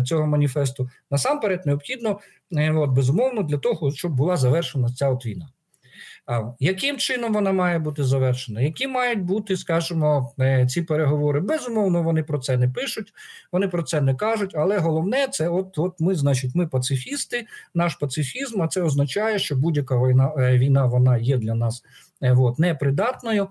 [0.05, 2.21] цього маніфесту, насамперед необхідно
[2.53, 5.49] от, безумовно для того, щоб була завершена ця от війна.
[6.61, 8.61] Яким чином вона має бути завершена?
[8.61, 11.41] Які мають бути, скажімо, е, ці переговори?
[11.41, 13.13] Безумовно, вони про це не пишуть,
[13.53, 14.51] вони про це не кажуть.
[14.55, 18.63] Але головне, це от от ми, значить, ми пацифісти, наш пацифізм.
[18.63, 21.83] А це означає, що будь-яка війна е, війна вона є для нас
[22.23, 23.49] е, от, непридатною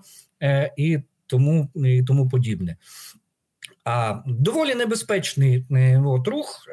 [0.76, 2.76] і тому і тому подібне.
[3.86, 5.66] А доволі небезпечний
[6.04, 6.68] от, рух,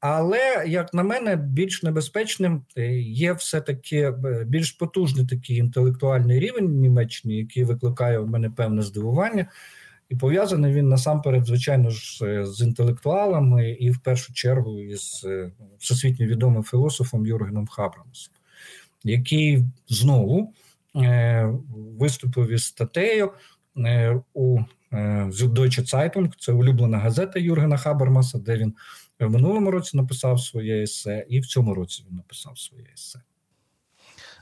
[0.00, 6.66] але, як на мене, більш небезпечним е, є все-таки е, більш потужний такий інтелектуальний рівень
[6.66, 9.46] в Німеччині, який викликає в мене певне здивування.
[10.08, 16.26] І пов'язаний він насамперед, звичайно ж, з інтелектуалами, і в першу чергу із е, всесвітньо
[16.26, 18.34] відомим філософом Юргеном Хабрамсом,
[19.04, 20.52] який знову
[21.98, 23.30] виступив із статтею
[24.34, 24.58] у
[25.48, 28.74] Deutsche Zeitung, це улюблена газета Юргена Хабермаса, де він
[29.20, 33.20] в минулому році написав своє есе, і в цьому році він написав своє есе.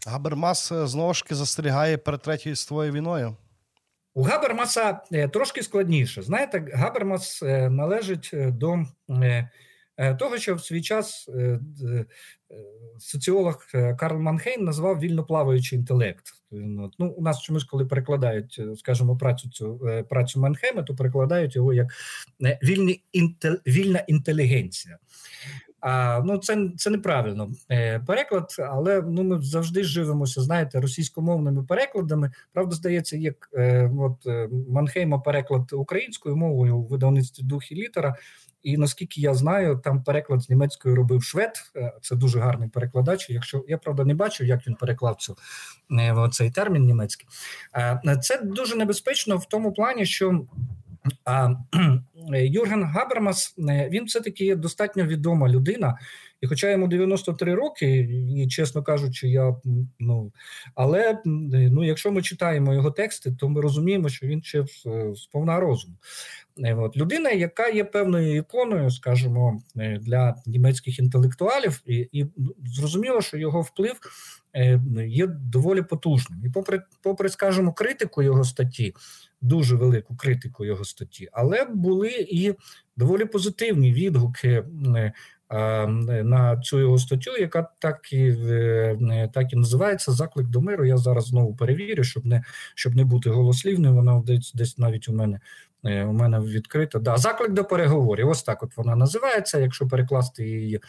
[0.06, 3.36] Габермас е, знову ж таки застерігає перед третьою світовою війною.
[4.14, 6.22] У Габермаса е, трошки складніше.
[6.22, 8.84] Знаєте, Габермас е, належить до
[10.18, 11.28] того, що в свій час
[12.98, 13.66] соціолог
[13.98, 16.24] Карл Манхейм назвав вільноплаваючий інтелект.
[16.98, 21.86] Ну, У нас чомусь, коли перекладають, скажімо, працю цю працю Манхейма, то перекладають його як
[22.62, 23.02] вільний
[23.66, 24.98] вільна інтелігенція.
[25.84, 32.30] А ну це це неправильно е, переклад, але ну ми завжди живимося, знаєте, російськомовними перекладами.
[32.52, 38.16] Правда, здається, як е, от е, Манхейма переклад українською мовою у видавництві дух і літера.
[38.64, 41.52] І наскільки я знаю, там переклад з німецької робив швед.
[41.76, 43.30] Е, це дуже гарний перекладач.
[43.30, 45.36] Якщо я правда не бачив, як він переклав цю
[45.92, 47.28] е, цей термін німецький,
[47.76, 50.46] е, це дуже небезпечно в тому плані, що.
[52.32, 55.98] Юрген Габермас він все таки є достатньо відома людина,
[56.44, 57.86] і, хоча йому 93 роки,
[58.36, 59.56] і чесно кажучи, я
[59.98, 60.32] ну
[60.74, 64.64] але ну, якщо ми читаємо його тексти, то ми розуміємо, що він ще
[65.14, 65.96] сповна розуму.
[66.58, 72.26] Е, от людина, яка є певною іконою, скажімо, е, для німецьких інтелектуалів, і і
[72.64, 74.00] зрозуміло, що його вплив
[74.54, 76.46] е, є доволі потужним.
[76.46, 78.94] І, попри, попри, скажімо, критику його статті,
[79.40, 82.54] дуже велику критику його статті, але були і
[82.96, 84.64] доволі позитивні відгуки.
[86.24, 88.34] На цю його статтю, яка так і
[89.32, 90.84] так і називається заклик до миру.
[90.84, 92.44] Я зараз знову перевірю, щоб не
[92.74, 93.94] щоб не бути голослівним.
[93.94, 95.40] Вона десь десь навіть у мене
[95.84, 96.98] Е, у мене відкрита.
[96.98, 98.28] Да, Заклик до переговорів.
[98.28, 100.80] Ось так от вона називається, якщо перекласти її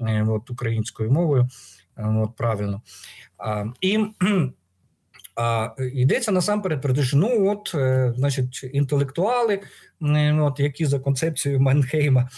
[0.00, 1.48] е, от, українською мовою.
[1.96, 2.82] Е, от, Правильно.
[3.38, 4.06] А, І
[5.40, 7.74] А йдеться насамперед про те, що ну от,
[8.16, 9.60] значить, інтелектуали,
[10.40, 12.28] от які за концепцією Манхейма,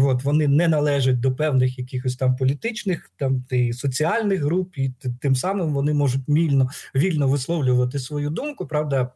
[0.00, 5.36] от вони не належать до певних якихось там політичних, там і соціальних груп, і тим
[5.36, 8.66] самим вони можуть вільно, вільно висловлювати свою думку.
[8.66, 9.12] Правда,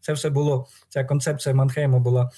[0.00, 2.30] це все було ця концепція Манхейма була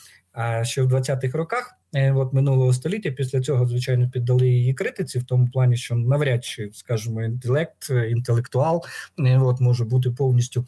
[0.62, 1.74] ще в 20-х роках.
[1.94, 6.44] Е, от минулого століття після цього, звичайно, піддали її критиці в тому плані, що навряд
[6.44, 8.84] чи, скажімо, інтелект, інтелектуал
[9.18, 10.66] е, от може бути повністю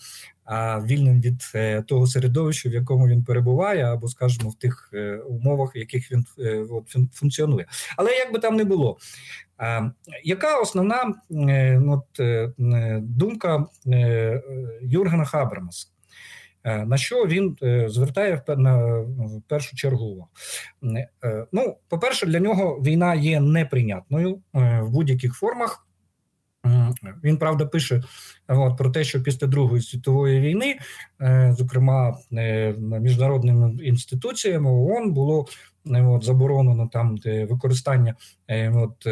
[0.84, 4.92] вільним від е, того середовища, в якому він перебуває, або, скажімо, в тих
[5.28, 6.24] умовах, в яких він
[6.70, 7.66] от, функціонує.
[7.96, 8.98] Але як би там не було,
[10.24, 11.14] яка основна
[11.88, 12.20] от,
[13.00, 13.66] думка
[14.82, 15.88] Юргена Хабермаса?
[16.66, 20.28] Е, на що він е, звертає в першу чергу?
[21.24, 25.82] Е, ну, по-перше, для нього війна є неприйнятною в будь-яких формах.
[27.24, 28.02] Він правда пише
[28.48, 30.78] от, про те, що після Другої світової війни,
[31.50, 32.18] зокрема
[32.78, 35.46] міжнародними інституціями ООН було
[35.87, 38.14] от, заборонено там використання
[38.74, 39.07] от,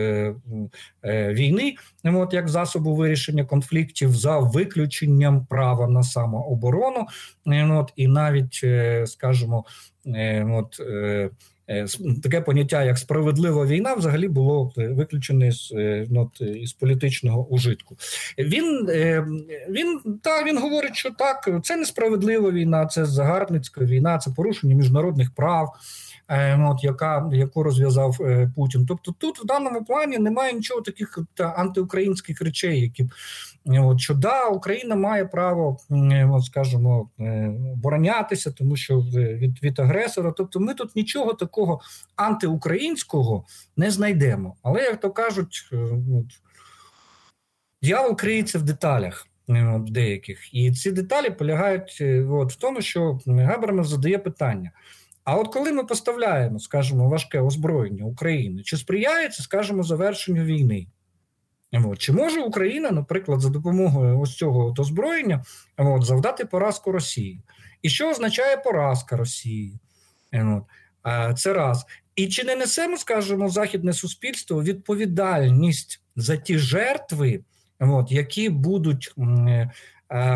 [1.05, 7.07] війни от, як засобу вирішення конфліктів за виключенням права на самооборону,
[7.47, 8.65] от, і навіть,
[9.05, 9.65] скажімо,
[10.51, 10.81] от.
[11.69, 11.87] Е,
[12.23, 17.97] таке поняття, як справедлива війна, взагалі було е, виключене з е, ну, із політичного ужитку.
[18.39, 18.87] Він
[19.69, 25.35] він та він говорить, що так, це несправедлива війна, це загарбницька війна, це порушення міжнародних
[25.35, 25.73] прав.
[26.29, 28.87] Е, от яка яку розв'язав е, Путін.
[28.87, 33.03] Тобто, тут в даному плані немає нічого таких та антиукраїнських речей, які
[33.67, 35.79] е, от що да, Україна має право,
[36.31, 37.11] от скажімо,
[37.73, 40.33] оборонятися, тому що від від агресора.
[40.37, 41.81] Тобто, ми тут нічого такого
[42.17, 43.45] антиукраїнського
[43.77, 44.57] не знайдемо.
[44.63, 45.69] Але як то кажуть,
[46.19, 46.27] от,
[47.83, 49.27] дьявол криється в деталях.
[49.79, 54.71] Деяких і ці деталі полягають от в тому, що Габерман задає питання:
[55.25, 60.87] а от коли ми поставляємо, скажімо, важке озброєння України, чи сприяє це, скажімо, завершенню війни?
[61.73, 61.99] От.
[61.99, 65.45] Чи може Україна, наприклад, за допомогою ось цього от озброєння
[65.77, 67.43] от, завдати поразку Росії?
[67.83, 69.79] І що означає поразка Росії?
[70.33, 70.65] От.
[71.39, 71.87] Це раз.
[72.17, 77.41] І чи не несемо, скажімо, західне суспільство відповідальність за ті жертви,
[77.81, 79.71] от, які будуть е,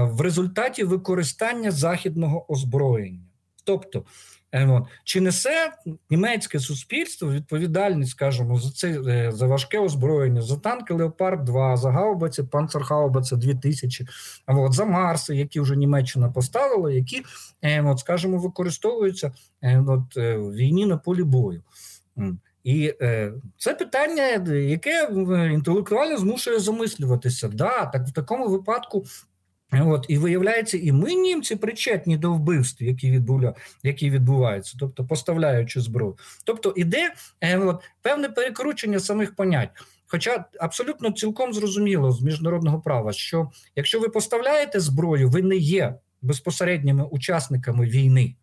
[0.00, 3.26] в результаті використання західного озброєння?
[3.64, 4.04] Тобто
[5.04, 5.72] чи несе
[6.10, 11.90] німецьке суспільство відповідальність, скажімо, за це е, за важке озброєння, за танки Леопард 2 за
[11.90, 14.06] гаубиці Панцергаубиці 2000,
[14.46, 17.22] от, за Марси, які вже Німеччина поставила, які,
[17.62, 19.32] е, от, скажімо, використовуються
[19.86, 21.62] от, в війні на полі бою.
[22.64, 25.08] І е, це питання, яке
[25.52, 27.48] інтелектуально змушує замислюватися.
[27.48, 29.04] Да, так в такому випадку
[29.72, 35.80] От і виявляється, і ми німці причетні до вбивств, які відбуля, які відбуваються, тобто поставляючи
[35.80, 36.16] зброю.
[36.44, 39.70] Тобто іде е, от, певне перекручення самих понять.
[40.06, 45.94] Хоча абсолютно цілком зрозуміло з міжнародного права, що якщо ви поставляєте зброю, ви не є
[46.22, 48.34] безпосередніми учасниками війни.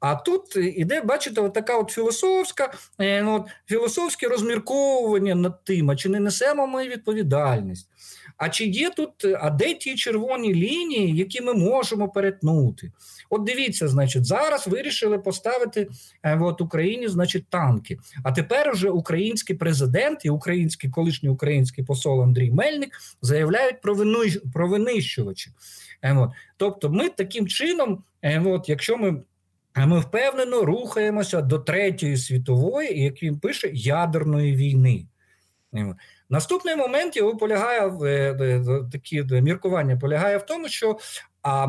[0.00, 5.96] А тут іде, бачите, от така от філософська, е, от, філософське розмірковування над тим, а
[5.96, 7.88] чи не несемо ми відповідальність.
[8.36, 9.10] А чи є тут,
[9.40, 12.92] а де ті червоні лінії, які ми можемо перетнути?
[13.30, 15.88] От дивіться, значить, зараз вирішили поставити
[16.22, 17.98] е, от Україні, значить, танки.
[18.22, 22.90] А тепер вже український президент і український колишній український посол Андрій Мельник
[23.22, 24.18] заявляють про вину,
[24.52, 25.50] про винищувачі.
[26.02, 26.30] Е, от.
[26.56, 29.22] Тобто, ми таким чином, е, от, якщо ми.
[29.76, 35.06] Ми впевнено рухаємося до третьої світової, як він пише, ядерної війни.
[36.32, 40.98] Наступний момент його полягає в е, такі міркування полягає в тому, що
[41.42, 41.66] а,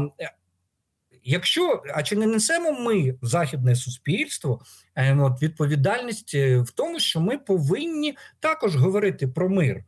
[1.24, 4.62] якщо а чи не несемо ми західне суспільство
[4.96, 9.84] е, от, відповідальність е, в тому, що ми повинні також говорити про мир.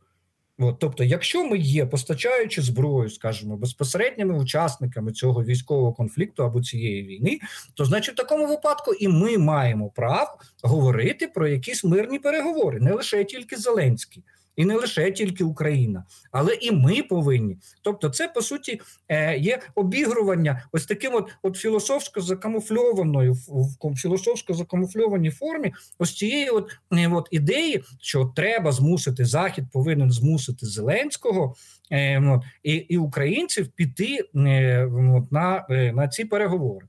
[0.58, 7.02] От, Тобто, якщо ми є постачаючи зброю, скажімо, безпосередніми учасниками цього військового конфлікту або цієї
[7.02, 7.38] війни,
[7.74, 12.92] то значить в такому випадку і ми маємо право говорити про якісь мирні переговори, не
[12.92, 14.24] лише тільки Зеленський
[14.56, 17.58] і не лише тільки Україна, але і ми повинні.
[17.82, 24.54] Тобто, це по суті е, є обігрування ось таким, от от філософсько закамуфльованою в філософсько
[24.54, 31.54] закамуфльованій формі, ось цієї от, е, от ідеї, що треба змусити захід, повинен змусити Зеленського
[31.92, 36.86] е, і і українців піти на, на ці переговори.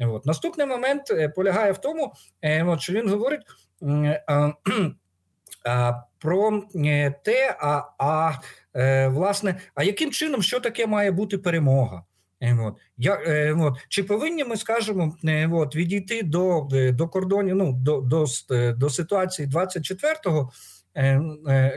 [0.00, 0.26] От.
[0.26, 1.02] Наступний момент
[1.36, 2.12] полягає в тому,
[2.78, 3.40] що він говорить
[6.18, 8.32] про е, те, а а
[9.08, 12.02] власне, а яким чином що таке має бути перемога?
[12.40, 12.74] От.
[12.96, 13.18] Я,
[13.58, 13.78] от.
[13.88, 15.16] Чи повинні ми скажемо
[15.52, 18.26] от, відійти до до кордонів ну, до до,
[18.72, 20.50] до ситуації 24-го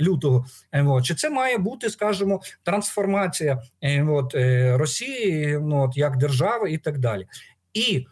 [0.02, 0.46] лютого?
[0.74, 1.06] От.
[1.06, 3.62] Чи це має бути, скажімо, трансформація
[4.08, 4.36] от,
[4.80, 7.28] Росії от, як держави і так далі?
[7.74, 8.06] І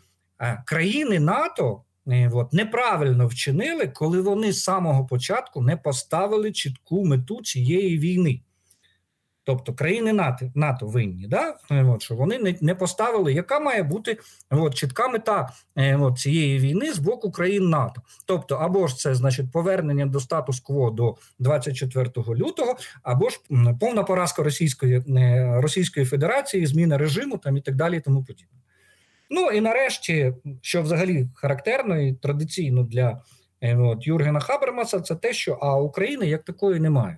[0.65, 1.81] країни НАТО
[2.33, 8.41] от, неправильно вчинили, коли вони з самого початку не поставили чітку мету цієї війни.
[9.49, 11.55] Тобто країни НАТО НАТО винні, да?
[11.69, 14.17] от, що вони не не поставили, яка має бути
[14.49, 18.01] от, чітка мета е, от, цієї війни з боку країн НАТО.
[18.25, 23.39] Тобто, або ж це значить повернення до статус-кво до 24 лютого, або ж
[23.79, 28.59] повна поразка Російської е, Російської Федерації, зміна режиму там і так далі, і тому подібне.
[29.29, 33.21] Ну і нарешті, що взагалі характерно і традиційно для
[33.61, 37.17] е, от, Юргена Хабермаса, це те, що а України як такої немає.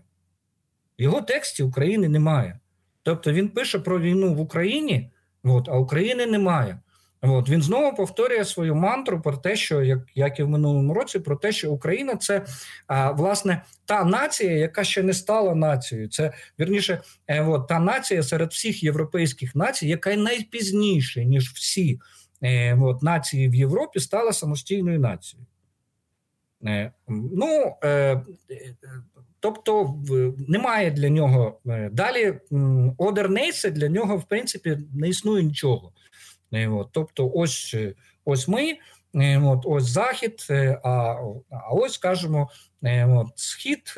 [1.00, 2.60] В його тексті України немає.
[3.04, 5.12] Тобто він пише про війну в Україні,
[5.44, 6.80] от, а України немає.
[7.24, 11.20] От він знову повторює свою мантру про те, що як як і в минулому році,
[11.20, 12.46] про те, що Україна це
[12.88, 16.10] а, власне та нація, яка ще не стала нацією.
[16.10, 22.00] Це вірніше, е, от, та нація серед всіх європейських націй, яка найпізніше ніж всі
[22.44, 25.48] е, от, нації в Європі стала самостійною нацією.
[26.66, 28.22] Е, ну, е,
[29.42, 29.96] Тобто
[30.48, 32.40] немає для нього е, далі
[32.98, 35.92] одернейси для нього, в принципі, не існує нічого.
[36.54, 37.94] Е, от, Тобто, ось е,
[38.26, 38.78] ось ми,
[39.44, 40.48] от, ось Захід,
[40.84, 41.16] а
[41.50, 42.50] а ось скажімо,
[43.08, 43.94] от, схід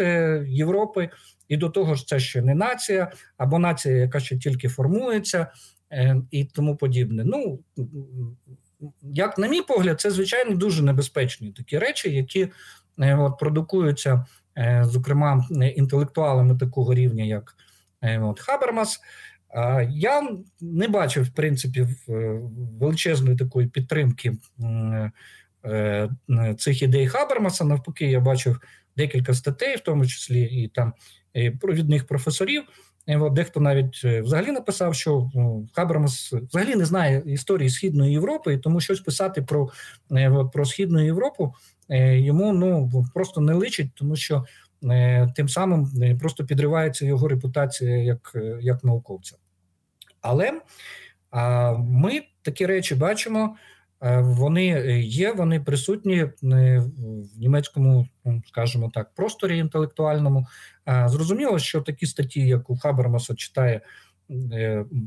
[0.47, 1.09] Європи,
[1.47, 5.47] і до того ж, це ще не нація, або нація, яка ще тільки формується,
[6.31, 7.23] і тому подібне.
[7.25, 7.59] Ну,
[9.01, 12.51] як на мій погляд, це звичайно дуже небезпечні такі речі, які
[12.97, 14.25] от, продукуються.
[14.57, 17.55] Е, зокрема інтелектуалами такого рівня, як
[18.01, 18.99] е, от, Хабермас.
[19.89, 20.29] Я
[20.61, 21.87] не бачив, в принципі,
[22.79, 24.33] величезної такої підтримки
[26.57, 27.65] цих ідей Хабермаса.
[27.65, 28.59] Навпаки, я бачив
[28.97, 30.93] декілька статей, в тому числі і там
[31.59, 32.63] провідних професорів.
[33.31, 38.57] Дехто навіть е, взагалі написав, що ну, Хабермас взагалі не знає історії Східної Європи, і
[38.57, 39.69] тому щось писати про
[40.53, 41.53] про Східну Європу
[41.89, 44.45] Е, йому ну просто не личить, тому що
[44.83, 49.35] е, тим самим е, просто підривається його репутація як, як науковця.
[50.23, 50.61] Але
[51.77, 53.55] ми такі речі бачимо.
[54.19, 54.65] Вони
[55.01, 56.89] є, вони присутні в
[57.39, 60.47] німецькому, ну, скажімо так, просторі інтелектуальному.
[61.05, 63.81] Зрозуміло, що такі статті, як у Хабермаса, читає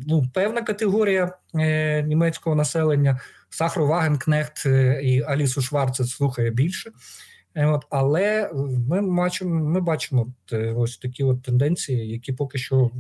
[0.07, 1.39] ну, певна категорія
[2.05, 3.21] німецького населення.
[3.51, 6.91] Сахру Вагенкнехт е, і Алісу Шварце слухає більше.
[7.57, 8.51] Е, от, Але
[8.89, 12.91] ми бачимо ми бачимо е, ось такі от тенденції, які поки що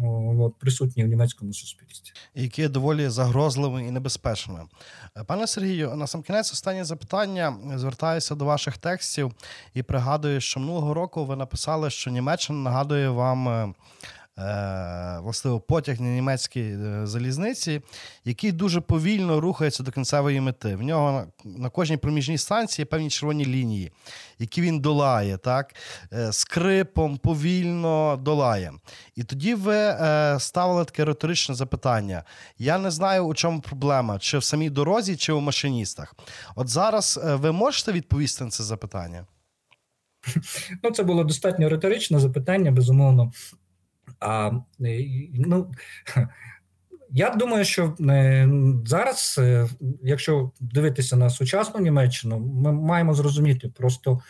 [0.40, 4.60] от, присутні в німецькому суспільстві, які доволі загрозливими і небезпечними.
[5.26, 7.56] Пане Сергію, на сам кінець останнє запитання.
[7.74, 9.32] Звертаюся до ваших текстів
[9.74, 13.74] і пригадую, що минулого року ви написали, що Німеччина нагадує вам Е,
[15.22, 17.80] властиво потяг на німецькій е, залізниці,
[18.24, 20.76] який дуже повільно рухається до кінцевої мети.
[20.76, 23.92] В нього на кожній проміжній станції є певні червоні лінії,
[24.38, 25.74] які він долає, так?
[26.12, 28.72] Е, скрипом повільно долає.
[29.14, 29.96] І тоді ви
[30.38, 32.24] ставили таке риторичне запитання.
[32.58, 36.14] Я не знаю, у чому проблема, чи в самій дорозі, чи у машиністах.
[36.54, 39.26] От зараз ви можете відповісти на це запитання?
[40.82, 43.32] Ну, це було достатньо риторичне запитання, безумовно.
[44.20, 44.51] А
[45.34, 45.72] ну
[47.10, 48.48] я думаю, що е,
[48.86, 49.68] зараз, е,
[50.02, 54.20] якщо дивитися на сучасну Німеччину, ми маємо зрозуміти просто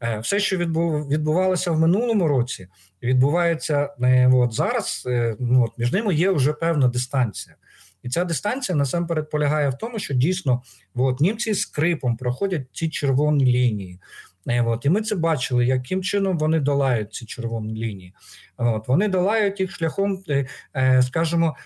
[0.00, 2.68] е, все, що відбувалося в минулому році,
[3.02, 3.90] відбувається
[4.32, 5.08] от зараз.
[5.40, 7.56] Ну, от між ними є вже певна дистанція.
[8.02, 10.62] І ця дистанція насамперед полягає в тому, що дійсно
[10.94, 14.00] от, німці скрипом проходять ці червоні лінії.
[14.46, 18.14] Е, от, І ми це бачили, яким чином вони долають ці червоні лінії.
[18.56, 20.46] От, Вони долають їх шляхом, е,
[20.76, 21.56] е, скажімо,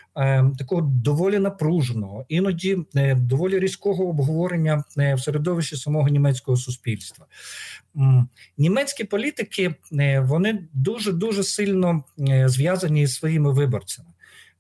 [0.59, 2.79] такого доволі напруженого, іноді
[3.17, 7.27] доволі різкого обговорення в середовищі самого німецького суспільства.
[8.59, 9.75] Німецькі політики
[10.21, 12.05] вони дуже дуже сильно
[12.47, 14.09] зв'язані зі своїми виборцями.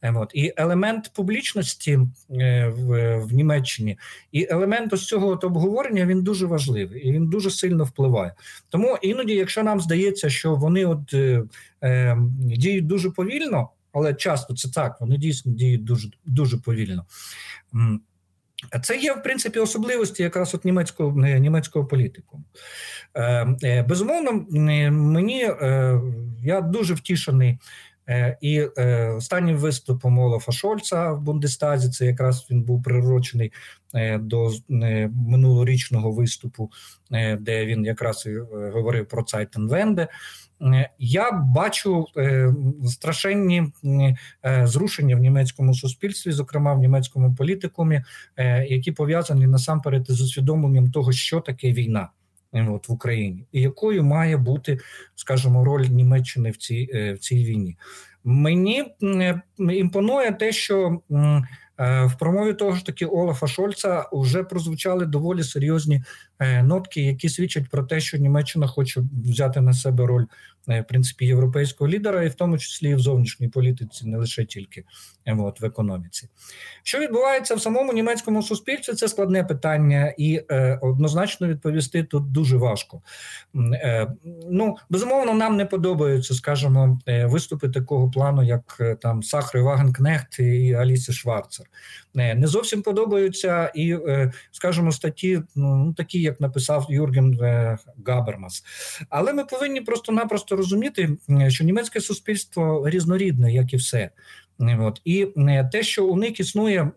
[0.02, 0.30] Е, от.
[0.34, 1.98] І елемент публічності
[2.30, 3.98] е, в в Німеччині,
[4.32, 8.34] і елемент ось цього от обговорення він дуже важливий і він дуже сильно впливає.
[8.68, 11.42] Тому іноді, якщо нам здається, що вони от е,
[11.82, 17.04] е, діють дуже повільно, але часто це так, вони дійсно діють дуже дуже повільно.
[18.82, 22.42] Це є в принципі особливості якраз от німецького німецького політику.
[23.88, 24.46] Безумовно,
[24.90, 25.50] мені
[26.42, 27.58] я дуже втішений
[28.40, 28.62] І
[29.16, 33.52] останнім виступом Олафа Шольца в Бундестазі це якраз він був прирочений
[34.20, 34.50] до
[35.10, 36.70] минулорічного виступу,
[37.40, 38.38] де він якраз і
[38.72, 40.08] говорив про Цайтенвенде.
[40.98, 42.06] Я бачу
[42.86, 43.72] страшенні
[44.44, 48.02] зрушення в німецькому суспільстві, зокрема в німецькому політикумі,
[48.68, 52.08] які пов'язані насамперед з усвідомленням того, що таке війна.
[52.62, 54.78] От в Україні, і якою має бути,
[55.14, 57.76] скажімо, роль Німеччини в цій в цій війні?
[58.24, 58.84] Мені
[59.58, 61.00] імпонує те, що
[61.78, 66.04] в промові того ж таки Олафа Шольца вже прозвучали доволі серйозні
[66.40, 70.24] нотки, які свідчать про те, що Німеччина хоче взяти на себе роль
[70.66, 74.84] в принципі європейського лідера, і в тому числі і в зовнішній політиці, не лише тільки
[75.26, 76.28] от, в економіці.
[76.82, 78.92] Що відбувається в самому німецькому суспільстві?
[78.92, 83.02] Це складне питання, і е, однозначно відповісти тут дуже важко.
[83.72, 84.12] Е,
[84.50, 91.12] ну безумовно, нам не подобаються, скажімо, виступи такого плану, як там Сахри Вагенкнехт і Алісі
[91.12, 91.66] Шварцер.
[92.16, 93.96] Не зовсім подобаються і,
[94.50, 97.38] скажімо, статті, ну такі, як написав Юрген
[98.06, 98.64] Габермас.
[99.08, 101.16] Але ми повинні просто-напросто розуміти,
[101.48, 104.10] що німецьке суспільство різнорідне, як і все.
[104.58, 105.00] От.
[105.04, 105.26] І
[105.72, 106.90] те, що у них існує.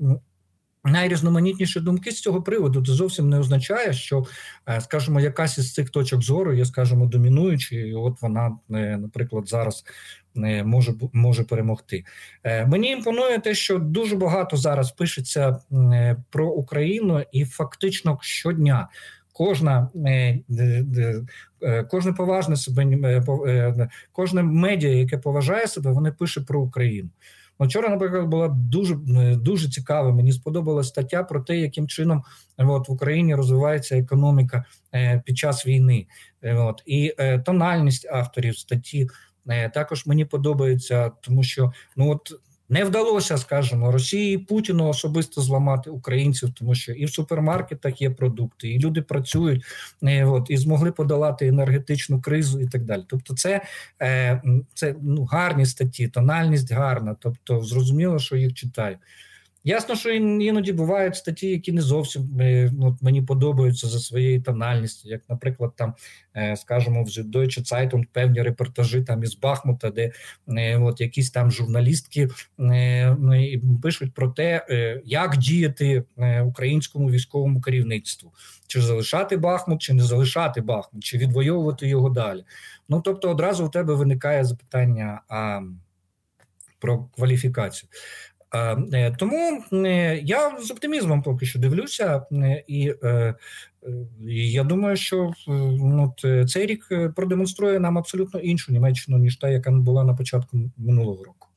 [0.83, 4.25] Найрізноманітніші думки з цього приводу це зовсім не означає, що,
[4.79, 9.83] скажімо, якась із цих точок зору є, скажімо, домінуючою, і от вона, наприклад, зараз
[10.65, 12.03] може може перемогти.
[12.45, 15.59] Мені імпонує те, що дуже багато зараз пишеться
[16.29, 18.87] про Україну, і фактично щодня
[19.39, 20.39] кожна е,
[21.63, 27.09] е, кожне поважне себе е, кожне медіа, яке поважає себе, вони пише про Україну.
[27.59, 28.95] Вчора, наприклад, була дуже
[29.35, 30.11] дуже цікава.
[30.11, 32.23] Мені сподобалася стаття про те, яким чином
[32.57, 34.65] от, в Україні розвивається економіка
[35.25, 36.07] під час війни.
[36.43, 37.15] От, І
[37.45, 39.07] тональність авторів статті
[39.73, 42.31] також мені подобається, тому що ну от
[42.69, 48.69] не вдалося, скажімо, Росії Путіну особисто зламати українців, тому що і в супермаркетах є продукти,
[48.69, 49.63] і люди працюють,
[50.01, 53.03] і, е, от і змогли подолати енергетичну кризу і так далі.
[53.07, 53.61] Тобто, це
[54.01, 54.41] е,
[54.73, 57.15] це ну гарні статті, тональність гарна.
[57.19, 58.97] Тобто, зрозуміло, що їх читаю.
[59.63, 65.09] Ясно, що іноді бувають статті, які не зовсім е, ну, мені подобаються за своєю тональністю,
[65.09, 65.93] як, наприклад, там,
[66.35, 70.11] е, скажімо, в Deutsche Zeitung певні репортажі там із Бахмута, де
[70.47, 72.27] е, от якісь там журналістки
[72.57, 74.65] ну, пишуть про те,
[75.05, 76.03] як діяти
[76.45, 78.31] українському військовому керівництву,
[78.67, 82.43] чи залишати Бахмут, чи не залишати Бахмут, чи відвоювати його далі.
[82.89, 85.61] Ну тобто, одразу у тебе виникає запитання а,
[86.79, 87.89] про кваліфікацію.
[88.55, 92.93] Е, тому е, я з оптимізмом поки що дивлюся, е, і
[94.27, 96.15] я думаю, що ну,
[96.47, 101.47] цей рік продемонструє нам абсолютно іншу Німеччину, ніж та, яка була на початку минулого року.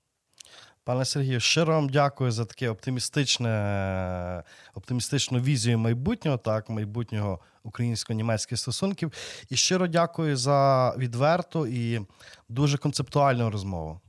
[0.84, 4.42] Пане Сергію, щиро вам дякую за таке оптимістичне,
[4.74, 9.12] оптимістичну візію майбутнього, так, майбутнього українсько-німецьких стосунків.
[9.50, 12.00] І щиро дякую за відверту і
[12.48, 14.00] дуже концептуальну розмову.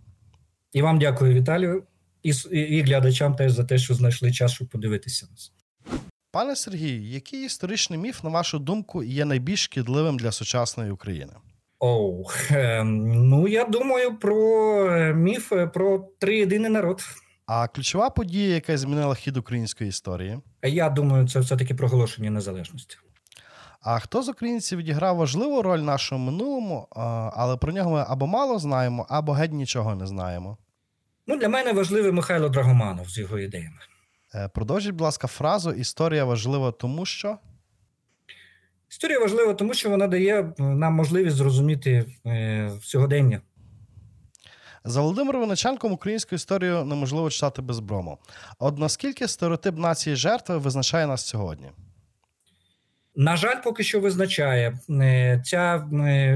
[0.71, 1.83] І вам дякую, Віталію
[2.23, 5.51] і і глядачам теж за те, що знайшли час, щоб подивитися нас.
[6.31, 11.33] Пане Сергію, який історичний міф, на вашу думку, є найбільш шкідливим для сучасної України?
[11.79, 14.37] Оу, oh, ну я думаю про
[14.91, 17.01] е, міф е, про триєдиний народ.
[17.45, 20.39] А ключова подія, яка змінила хід української історії?
[20.63, 22.97] Я думаю, це все-таки проголошення незалежності.
[23.81, 26.87] А хто з українців відіграв важливу роль в нашому минулому,
[27.35, 30.57] але про нього ми або мало знаємо, або геть нічого не знаємо?
[31.27, 33.77] Ну, Для мене важливий Михайло Драгоманов з його ідеями.
[34.35, 37.37] Е, продовжіть, будь ласка, фразу Історія важлива, тому що.
[38.89, 43.41] Історія важлива, тому що вона дає е, нам можливість зрозуміти е, сьогодення.
[44.83, 48.17] За Володимиром Виниченком українську історію неможливо читати без брому.
[48.59, 51.71] От наскільки стереотип нації жертви визначає нас сьогодні?
[53.15, 54.79] На жаль, поки що визначає.
[55.45, 55.87] Ця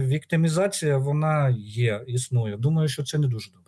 [0.01, 2.57] віктимізація вона є, існує.
[2.57, 3.66] Думаю, що це не дуже добре.